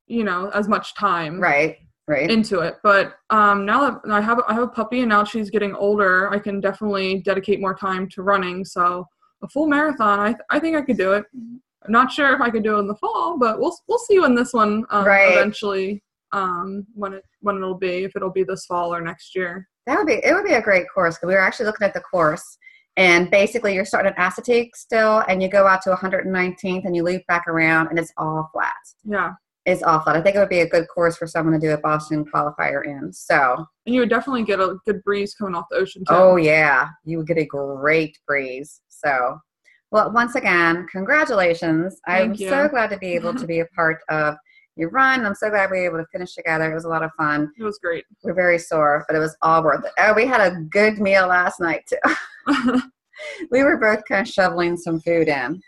you 0.07 0.25
know, 0.25 0.51
as 0.51 0.69
much 0.69 0.95
time 0.95 1.40
Right, 1.40 1.79
right. 2.07 2.31
into 2.31 2.61
it. 2.61 2.77
But 2.83 3.16
um, 3.31 3.64
now 3.64 3.90
that 3.90 4.11
I 4.11 4.21
have 4.21 4.40
I 4.49 4.55
have 4.55 4.62
a 4.62 4.69
puppy 4.69 5.01
and 5.01 5.09
now 5.09 5.25
she's 5.25 5.51
getting 5.51 5.75
older, 5.75 6.33
I 6.33 6.38
can 6.38 6.61
definitely 6.61 7.21
dedicate 7.21 7.61
more 7.61 7.75
time 7.75 8.09
to 8.11 8.23
running. 8.23 8.64
So 8.64 9.07
a 9.42 9.49
full 9.49 9.66
marathon, 9.66 10.21
I 10.21 10.35
I 10.51 10.59
think 10.59 10.77
I 10.77 10.83
could 10.83 10.97
do 10.99 11.12
it. 11.12 11.25
I'm 11.35 11.92
not 11.92 12.11
sure 12.11 12.35
if 12.35 12.40
I 12.40 12.51
could 12.51 12.64
do 12.64 12.77
it 12.77 12.81
in 12.81 12.87
the 12.88 12.97
fall, 12.97 13.38
but 13.38 13.59
we'll 13.59 13.77
we'll 13.88 13.99
see 13.99 14.19
when 14.19 14.35
this 14.35 14.53
one 14.53 14.85
um, 14.90 15.05
Right. 15.05 15.33
eventually 15.33 16.03
um, 16.33 16.87
when 16.95 17.12
it 17.14 17.25
when 17.40 17.57
it'll 17.57 17.79
be 17.79 18.05
if 18.05 18.12
it'll 18.16 18.31
be 18.33 18.45
this 18.45 18.66
fall 18.66 18.95
or 18.95 19.01
next 19.01 19.35
year. 19.35 19.69
That 19.87 19.99
would 19.99 20.07
be 20.07 20.21
it. 20.25 20.35
Would 20.35 20.45
be 20.45 20.55
a 20.55 20.62
great 20.62 20.87
course 20.92 21.16
because 21.16 21.29
we 21.29 21.35
were 21.35 21.40
actually 21.40 21.66
looking 21.66 21.87
at 21.87 21.95
the 21.95 22.01
course, 22.01 22.59
and 22.97 23.31
basically 23.31 23.75
you're 23.75 23.85
starting 23.85 24.12
at 24.16 24.19
Assateague 24.19 24.71
still, 24.75 25.23
and 25.29 25.40
you 25.40 25.49
go 25.49 25.66
out 25.66 25.83
to 25.83 25.90
119th, 25.95 26.85
and 26.85 26.97
you 26.97 27.05
loop 27.05 27.23
back 27.29 27.47
around, 27.47 27.88
and 27.88 27.99
it's 27.99 28.12
all 28.16 28.51
flat. 28.53 28.75
Yeah, 29.05 29.35
It's 29.66 29.83
all 29.83 30.00
flat. 30.00 30.14
I 30.14 30.22
think 30.22 30.37
it 30.37 30.38
would 30.38 30.48
be 30.48 30.61
a 30.61 30.68
good 30.68 30.87
course 30.87 31.16
for 31.16 31.26
someone 31.26 31.52
to 31.52 31.66
do 31.66 31.74
a 31.74 31.79
Boston 31.79 32.24
qualifier 32.24 32.87
in. 32.87 33.12
So, 33.12 33.66
and 33.85 33.94
you 33.94 34.00
would 34.00 34.09
definitely 34.09 34.44
get 34.44 34.61
a 34.61 34.76
good 34.87 35.02
breeze 35.02 35.35
coming 35.35 35.57
off 35.57 35.66
the 35.70 35.76
ocean 35.76 36.05
too. 36.09 36.14
oh 36.14 36.37
yeah, 36.37 36.88
you 37.05 37.18
would 37.18 37.26
get 37.26 37.37
a 37.37 37.44
great 37.44 38.16
breeze. 38.26 38.81
So, 38.88 39.40
well, 39.90 40.12
once 40.12 40.37
again, 40.37 40.87
congratulations! 40.90 42.00
Thank 42.07 42.31
I'm 42.31 42.35
you. 42.35 42.48
so 42.48 42.68
glad 42.68 42.90
to 42.90 42.98
be 42.98 43.14
able 43.14 43.35
to 43.35 43.46
be 43.46 43.61
a 43.61 43.66
part 43.66 43.98
of 44.09 44.37
your 44.76 44.90
run. 44.90 45.26
I'm 45.26 45.35
so 45.35 45.50
glad 45.50 45.70
we 45.70 45.81
were 45.81 45.87
able 45.87 45.98
to 45.98 46.07
finish 46.12 46.35
together. 46.35 46.70
It 46.70 46.74
was 46.74 46.85
a 46.85 46.88
lot 46.88 47.02
of 47.02 47.11
fun. 47.18 47.50
it 47.59 47.64
was 47.64 47.79
great. 47.79 48.05
We're 48.22 48.35
very 48.35 48.61
sore, 48.61 49.05
but 49.09 49.16
it 49.16 49.20
was 49.20 49.37
all 49.42 49.64
worth 49.64 49.85
it. 49.85 49.92
Oh, 49.98 50.12
we 50.14 50.26
had 50.26 50.40
a 50.40 50.61
good 50.70 50.98
meal 50.98 51.26
last 51.26 51.59
night 51.61 51.83
too. 51.88 52.14
we 53.50 53.64
were 53.64 53.79
both 53.79 54.05
kind 54.09 54.26
of 54.26 54.33
shoveling 54.33 54.76
some 54.76 55.00
food 55.00 55.26
in. 55.26 55.61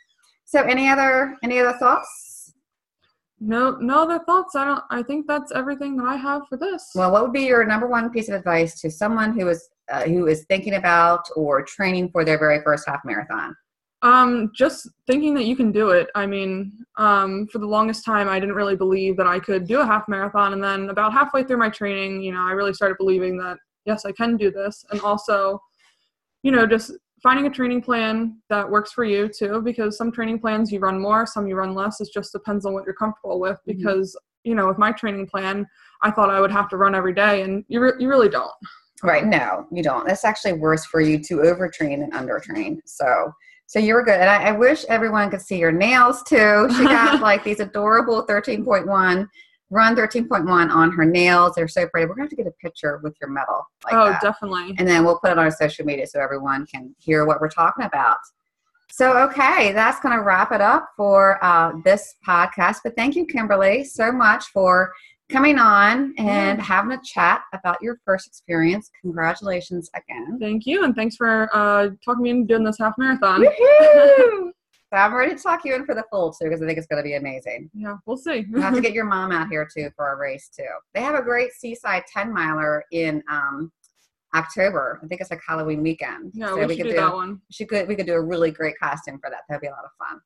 So, 0.44 0.62
any 0.62 0.88
other 0.88 1.36
any 1.42 1.58
other 1.58 1.76
thoughts? 1.78 2.27
No, 3.40 3.72
no 3.80 4.02
other 4.02 4.18
thoughts. 4.20 4.56
I 4.56 4.64
don't. 4.64 4.84
I 4.90 5.02
think 5.02 5.26
that's 5.26 5.52
everything 5.52 5.96
that 5.96 6.06
I 6.06 6.16
have 6.16 6.42
for 6.48 6.56
this. 6.56 6.90
Well, 6.94 7.12
what 7.12 7.22
would 7.22 7.32
be 7.32 7.42
your 7.42 7.64
number 7.64 7.86
one 7.86 8.10
piece 8.10 8.28
of 8.28 8.34
advice 8.34 8.80
to 8.80 8.90
someone 8.90 9.38
who 9.38 9.48
is 9.48 9.68
uh, 9.90 10.04
who 10.04 10.26
is 10.26 10.44
thinking 10.48 10.74
about 10.74 11.24
or 11.36 11.62
training 11.62 12.10
for 12.10 12.24
their 12.24 12.38
very 12.38 12.60
first 12.62 12.88
half 12.88 13.00
marathon? 13.04 13.54
Um, 14.02 14.52
just 14.54 14.88
thinking 15.06 15.34
that 15.34 15.44
you 15.44 15.56
can 15.56 15.72
do 15.72 15.90
it. 15.90 16.08
I 16.14 16.24
mean, 16.26 16.72
um, 16.96 17.48
for 17.48 17.58
the 17.58 17.66
longest 17.66 18.04
time, 18.04 18.28
I 18.28 18.38
didn't 18.38 18.54
really 18.54 18.76
believe 18.76 19.16
that 19.16 19.26
I 19.26 19.40
could 19.40 19.66
do 19.66 19.80
a 19.80 19.86
half 19.86 20.08
marathon, 20.08 20.52
and 20.52 20.62
then 20.62 20.90
about 20.90 21.12
halfway 21.12 21.44
through 21.44 21.58
my 21.58 21.70
training, 21.70 22.22
you 22.22 22.32
know, 22.32 22.40
I 22.40 22.52
really 22.52 22.74
started 22.74 22.96
believing 22.98 23.36
that 23.38 23.58
yes, 23.86 24.04
I 24.04 24.12
can 24.12 24.36
do 24.36 24.50
this, 24.50 24.84
and 24.90 25.00
also, 25.00 25.60
you 26.42 26.52
know, 26.52 26.66
just 26.66 26.92
finding 27.22 27.46
a 27.46 27.50
training 27.50 27.82
plan 27.82 28.38
that 28.48 28.68
works 28.68 28.92
for 28.92 29.04
you 29.04 29.28
too, 29.28 29.60
because 29.62 29.96
some 29.96 30.12
training 30.12 30.38
plans 30.38 30.70
you 30.70 30.78
run 30.78 31.00
more, 31.00 31.26
some 31.26 31.46
you 31.46 31.56
run 31.56 31.74
less. 31.74 32.00
It 32.00 32.08
just 32.12 32.32
depends 32.32 32.64
on 32.64 32.72
what 32.72 32.84
you're 32.84 32.94
comfortable 32.94 33.40
with. 33.40 33.58
Mhm. 33.58 33.76
Because 33.78 34.16
you 34.44 34.54
know, 34.54 34.68
with 34.68 34.78
my 34.78 34.92
training 34.92 35.26
plan, 35.26 35.66
I 36.02 36.10
thought 36.10 36.30
I 36.30 36.40
would 36.40 36.52
have 36.52 36.68
to 36.70 36.76
run 36.76 36.94
every 36.94 37.12
day, 37.12 37.42
and 37.42 37.64
you 37.68 37.80
re- 37.80 37.92
you 37.98 38.08
really 38.08 38.28
don't. 38.28 38.52
Right? 39.02 39.24
No, 39.26 39.66
you 39.70 39.82
don't. 39.82 40.08
It's 40.10 40.24
actually 40.24 40.54
worse 40.54 40.84
for 40.86 41.00
you 41.00 41.18
to 41.24 41.36
overtrain 41.36 42.02
and 42.02 42.12
undertrain. 42.12 42.78
So, 42.84 43.32
so 43.66 43.78
you 43.78 43.94
were 43.94 44.02
good. 44.02 44.20
And 44.20 44.28
I, 44.28 44.48
I 44.48 44.52
wish 44.52 44.84
everyone 44.88 45.30
could 45.30 45.42
see 45.42 45.58
your 45.58 45.70
nails 45.70 46.22
too. 46.24 46.68
She 46.76 46.84
got 46.84 47.20
like 47.20 47.44
these 47.44 47.60
adorable 47.60 48.26
13.1 48.26 49.28
run 49.70 49.94
13.1 49.94 50.70
on 50.70 50.92
her 50.92 51.04
nails. 51.04 51.52
They're 51.54 51.68
so 51.68 51.86
pretty. 51.88 52.06
We're 52.06 52.14
gonna 52.14 52.24
have 52.24 52.30
to 52.30 52.36
get 52.36 52.46
a 52.46 52.52
picture 52.52 53.00
with 53.02 53.14
your 53.20 53.30
medal. 53.30 53.66
Like 53.84 53.94
oh, 53.94 54.10
that. 54.10 54.22
definitely. 54.22 54.74
and 54.78 54.88
then 54.88 55.04
we'll 55.04 55.18
put 55.18 55.30
it 55.30 55.38
on 55.38 55.44
our 55.44 55.50
social 55.50 55.84
media 55.84 56.06
so 56.06 56.20
everyone 56.20 56.66
can 56.66 56.94
hear 56.98 57.26
what 57.26 57.40
we're 57.40 57.50
talking 57.50 57.84
about. 57.84 58.18
So, 58.90 59.16
okay, 59.28 59.72
that's 59.72 60.00
going 60.00 60.16
to 60.16 60.24
wrap 60.24 60.50
it 60.50 60.60
up 60.60 60.88
for 60.96 61.38
uh, 61.44 61.72
this 61.84 62.14
podcast. 62.26 62.78
But 62.82 62.96
thank 62.96 63.14
you, 63.14 63.26
Kimberly, 63.26 63.84
so 63.84 64.10
much 64.10 64.46
for 64.46 64.92
coming 65.28 65.58
on 65.58 66.14
and 66.16 66.60
having 66.60 66.92
a 66.92 67.00
chat 67.04 67.42
about 67.52 67.76
your 67.82 68.00
first 68.04 68.26
experience. 68.26 68.90
Congratulations 69.02 69.90
again. 69.94 70.38
Thank 70.40 70.66
you, 70.66 70.84
and 70.84 70.94
thanks 70.96 71.16
for 71.16 71.50
uh, 71.52 71.90
talking 72.04 72.22
me 72.22 72.30
into 72.30 72.46
doing 72.46 72.64
this 72.64 72.78
half 72.78 72.94
marathon. 72.98 73.44
I'm 74.96 75.14
ready 75.14 75.34
to 75.34 75.42
talk 75.42 75.64
you 75.64 75.74
in 75.74 75.84
for 75.84 75.94
the 75.94 76.04
full 76.10 76.32
too 76.32 76.44
because 76.44 76.62
I 76.62 76.66
think 76.66 76.78
it's 76.78 76.86
going 76.86 77.02
to 77.02 77.06
be 77.06 77.14
amazing. 77.14 77.70
Yeah, 77.74 77.96
we'll 78.06 78.16
see. 78.16 78.46
We'll 78.50 78.62
have 78.62 78.74
to 78.74 78.80
get 78.86 78.92
your 78.94 79.04
mom 79.04 79.32
out 79.32 79.48
here 79.48 79.68
too 79.72 79.90
for 79.96 80.12
a 80.12 80.16
race 80.16 80.48
too. 80.54 80.64
They 80.94 81.02
have 81.02 81.14
a 81.14 81.22
great 81.22 81.52
seaside 81.52 82.04
10 82.12 82.32
miler 82.32 82.84
in 82.92 83.22
um, 83.30 83.70
October. 84.34 85.00
I 85.02 85.06
think 85.06 85.20
it's 85.20 85.30
like 85.30 85.40
Halloween 85.46 85.82
weekend. 85.82 86.32
yeah, 86.34 86.48
So 86.48 86.66
we 86.66 86.76
should 86.76 86.86
do, 86.86 86.92
that 86.94 87.12
one. 87.14 87.40
she 87.50 87.66
could 87.66 87.86
we 87.88 87.96
could 87.96 88.06
do 88.06 88.14
a 88.14 88.22
really 88.22 88.50
great 88.50 88.78
costume 88.78 89.18
for 89.18 89.30
that. 89.30 89.40
That'd 89.48 89.60
be 89.60 89.68
a 89.68 89.70
lot 89.72 89.84
of 89.84 89.90
fun. 89.98 90.20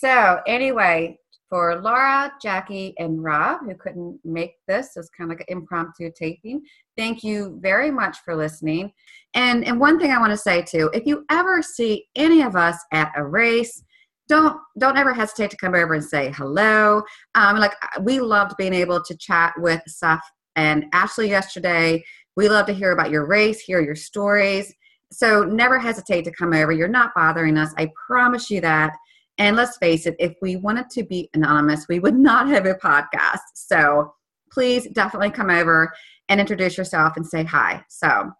So 0.00 0.40
anyway, 0.46 1.18
for 1.48 1.80
Laura, 1.80 2.32
Jackie, 2.42 2.94
and 2.98 3.22
Rob, 3.22 3.60
who 3.64 3.74
couldn't 3.74 4.18
make 4.24 4.54
this, 4.66 4.96
it 4.96 5.00
was 5.00 5.10
kind 5.10 5.30
of 5.30 5.38
like 5.38 5.46
an 5.48 5.58
impromptu 5.58 6.10
taping. 6.16 6.62
Thank 6.96 7.22
you 7.22 7.58
very 7.62 7.90
much 7.90 8.18
for 8.24 8.34
listening. 8.34 8.92
And 9.34 9.64
and 9.64 9.78
one 9.78 9.98
thing 9.98 10.10
I 10.10 10.18
want 10.18 10.32
to 10.32 10.36
say 10.36 10.62
too, 10.62 10.90
if 10.92 11.06
you 11.06 11.24
ever 11.30 11.62
see 11.62 12.06
any 12.16 12.42
of 12.42 12.56
us 12.56 12.76
at 12.92 13.12
a 13.16 13.24
race, 13.24 13.82
don't 14.28 14.58
don't 14.78 14.96
ever 14.96 15.14
hesitate 15.14 15.50
to 15.50 15.56
come 15.56 15.74
over 15.74 15.94
and 15.94 16.04
say 16.04 16.32
hello. 16.36 17.02
Um, 17.34 17.58
like 17.58 17.74
we 18.00 18.20
loved 18.20 18.56
being 18.56 18.74
able 18.74 19.02
to 19.02 19.16
chat 19.16 19.54
with 19.58 19.82
Seth 19.86 20.24
and 20.56 20.86
Ashley 20.92 21.28
yesterday. 21.28 22.02
We 22.36 22.48
love 22.48 22.66
to 22.66 22.72
hear 22.72 22.92
about 22.92 23.10
your 23.10 23.26
race, 23.26 23.60
hear 23.60 23.80
your 23.80 23.94
stories. 23.94 24.74
So 25.12 25.44
never 25.44 25.78
hesitate 25.78 26.24
to 26.24 26.32
come 26.32 26.52
over. 26.52 26.72
You're 26.72 26.88
not 26.88 27.14
bothering 27.14 27.56
us. 27.56 27.72
I 27.78 27.90
promise 28.08 28.50
you 28.50 28.60
that. 28.62 28.92
And 29.38 29.56
let's 29.56 29.76
face 29.76 30.06
it, 30.06 30.16
if 30.18 30.34
we 30.40 30.56
wanted 30.56 30.88
to 30.90 31.04
be 31.04 31.28
anonymous, 31.34 31.86
we 31.88 31.98
would 31.98 32.16
not 32.16 32.48
have 32.48 32.66
a 32.66 32.74
podcast. 32.74 33.40
So 33.54 34.14
please 34.50 34.88
definitely 34.92 35.30
come 35.30 35.50
over 35.50 35.92
and 36.28 36.40
introduce 36.40 36.78
yourself 36.78 37.16
and 37.16 37.26
say 37.26 37.44
hi. 37.44 37.84
So 37.88 38.30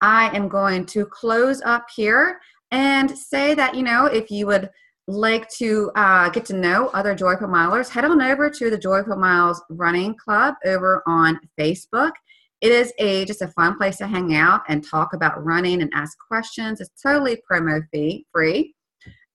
I 0.00 0.34
am 0.36 0.48
going 0.48 0.86
to 0.86 1.06
close 1.06 1.60
up 1.62 1.86
here 1.94 2.38
and 2.70 3.10
say 3.10 3.54
that, 3.54 3.74
you 3.74 3.82
know, 3.82 4.06
if 4.06 4.30
you 4.30 4.46
would 4.46 4.70
like 5.08 5.48
to 5.48 5.90
uh, 5.96 6.28
get 6.28 6.44
to 6.44 6.52
know 6.52 6.88
other 6.88 7.14
Joyful 7.14 7.48
Milers, 7.48 7.88
head 7.88 8.04
on 8.04 8.20
over 8.20 8.50
to 8.50 8.70
the 8.70 8.78
Joyful 8.78 9.16
Miles 9.16 9.60
Running 9.70 10.14
Club 10.14 10.54
over 10.66 11.02
on 11.06 11.40
Facebook 11.58 12.12
It 12.60 12.72
is 12.72 12.92
a 12.98 13.24
just 13.24 13.42
a 13.42 13.48
fun 13.48 13.76
place 13.76 13.96
to 13.98 14.06
hang 14.06 14.34
out 14.34 14.62
and 14.68 14.84
talk 14.84 15.14
about 15.14 15.42
running 15.44 15.80
and 15.80 15.90
ask 15.94 16.16
questions. 16.18 16.80
It's 16.80 16.90
totally 17.02 17.40
promo 17.50 17.82
fee 17.92 18.26
free. 18.32 18.74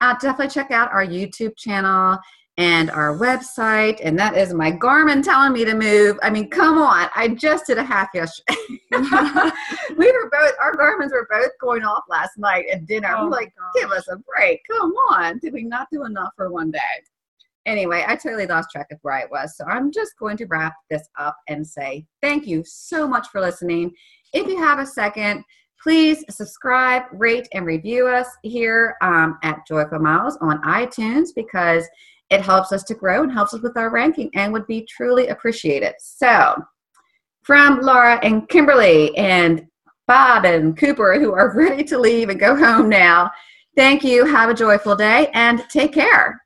Uh, 0.04 0.14
definitely 0.16 0.50
check 0.50 0.70
out 0.70 0.92
our 0.92 1.06
YouTube 1.06 1.56
channel 1.56 2.20
and 2.58 2.92
our 2.92 3.18
website. 3.18 4.02
And 4.04 4.20
that 4.20 4.36
is 4.36 4.54
my 4.54 4.70
Garmin 4.70 5.24
telling 5.24 5.54
me 5.54 5.64
to 5.64 5.74
move. 5.74 6.18
I 6.22 6.30
mean, 6.30 6.50
come 6.50 6.78
on. 6.78 7.08
I 7.16 7.30
just 7.30 7.68
did 7.68 7.78
a 7.78 7.84
half 7.86 8.10
yesterday. 8.14 8.58
we 8.92 10.12
were 10.12 10.30
both, 10.30 10.56
our 10.60 10.76
Garmins 10.76 11.12
were 11.12 11.26
both 11.32 11.52
going 11.62 11.86
off 11.86 12.04
last 12.10 12.32
night 12.38 12.66
at 12.70 12.86
dinner. 12.86 13.16
Oh 13.16 13.24
I'm 13.24 13.30
like, 13.30 13.54
gosh. 13.58 13.82
give 13.82 13.92
us 13.92 14.10
a 14.10 14.18
break. 14.18 14.60
Come 14.70 14.92
on. 15.10 15.40
Did 15.40 15.54
we 15.54 15.64
not 15.64 15.88
do 15.90 16.04
enough 16.04 16.34
for 16.36 16.52
one 16.52 16.70
day? 16.70 16.80
Anyway, 17.66 18.04
I 18.06 18.18
totally 18.18 18.46
lost 18.46 18.72
track 18.72 18.88
of 18.92 19.00
where 19.04 19.14
I 19.14 19.24
was. 19.32 19.56
So 19.56 19.64
I'm 19.64 19.90
just 19.90 20.20
going 20.20 20.36
to 20.36 20.46
wrap 20.48 20.74
this 20.90 21.08
up 21.18 21.38
and 21.48 21.66
say 21.66 22.06
thank 22.22 22.46
you 22.46 22.66
so 22.66 23.08
much 23.08 23.30
for 23.30 23.40
listening. 23.40 23.94
If 24.34 24.48
you 24.48 24.58
have 24.58 24.80
a 24.80 24.86
second, 24.86 25.46
please 25.84 26.24
subscribe, 26.30 27.04
rate, 27.12 27.48
and 27.52 27.66
review 27.66 28.08
us 28.08 28.28
here 28.42 28.96
um, 29.02 29.38
at 29.44 29.68
Joyful 29.68 30.00
Miles 30.00 30.38
on 30.38 30.62
iTunes 30.62 31.30
because 31.36 31.86
it 32.30 32.42
helps 32.42 32.72
us 32.72 32.84
to 32.86 32.96
grow 32.96 33.22
and 33.24 33.32
helps 33.32 33.54
us 33.54 33.62
with 33.62 33.76
our 33.76 33.92
ranking 33.92 34.32
and 34.34 34.54
would 34.54 34.66
be 34.66 34.88
truly 34.90 35.28
appreciated. 35.28 35.94
So, 36.00 36.56
from 37.44 37.82
Laura 37.82 38.18
and 38.24 38.48
Kimberly 38.48 39.16
and 39.18 39.68
Bob 40.08 40.46
and 40.46 40.78
Cooper, 40.78 41.20
who 41.20 41.34
are 41.34 41.54
ready 41.56 41.84
to 41.84 42.00
leave 42.00 42.30
and 42.30 42.40
go 42.40 42.56
home 42.56 42.88
now, 42.88 43.30
thank 43.76 44.04
you. 44.04 44.26
Have 44.26 44.50
a 44.50 44.54
joyful 44.54 44.96
day 44.96 45.30
and 45.34 45.66
take 45.70 45.94
care. 45.94 46.42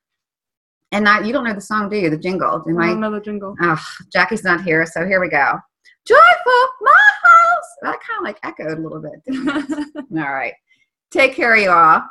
And 0.91 1.04
not, 1.04 1.26
you 1.26 1.34
don't 1.34 1.43
know 1.43 1.54
the 1.54 1.62
song, 1.62 1.89
do 1.89 1.97
you? 1.97 2.10
The 2.10 2.17
jingle. 2.17 2.63
Am 2.67 2.80
I? 2.80 2.89
Another 2.89 3.19
jingle. 3.19 3.56
Oh, 3.62 3.86
Jackie's 4.12 4.43
not 4.43 4.63
here, 4.63 4.86
so 4.86 5.06
here 5.06 5.19
we 5.19 5.30
go. 5.30 5.60
Joyful 6.08 6.67
Miles. 6.82 7.67
That 7.82 8.00
kind 8.00 8.20
of 8.20 8.24
like 8.24 8.39
echoed 8.43 8.78
a 8.78 8.82
little 8.82 9.02
bit. 9.02 9.96
All 10.12 10.34
right. 10.34 10.54
Take 11.12 11.36
care, 11.36 11.56
you 11.58 11.70
all. 11.70 12.04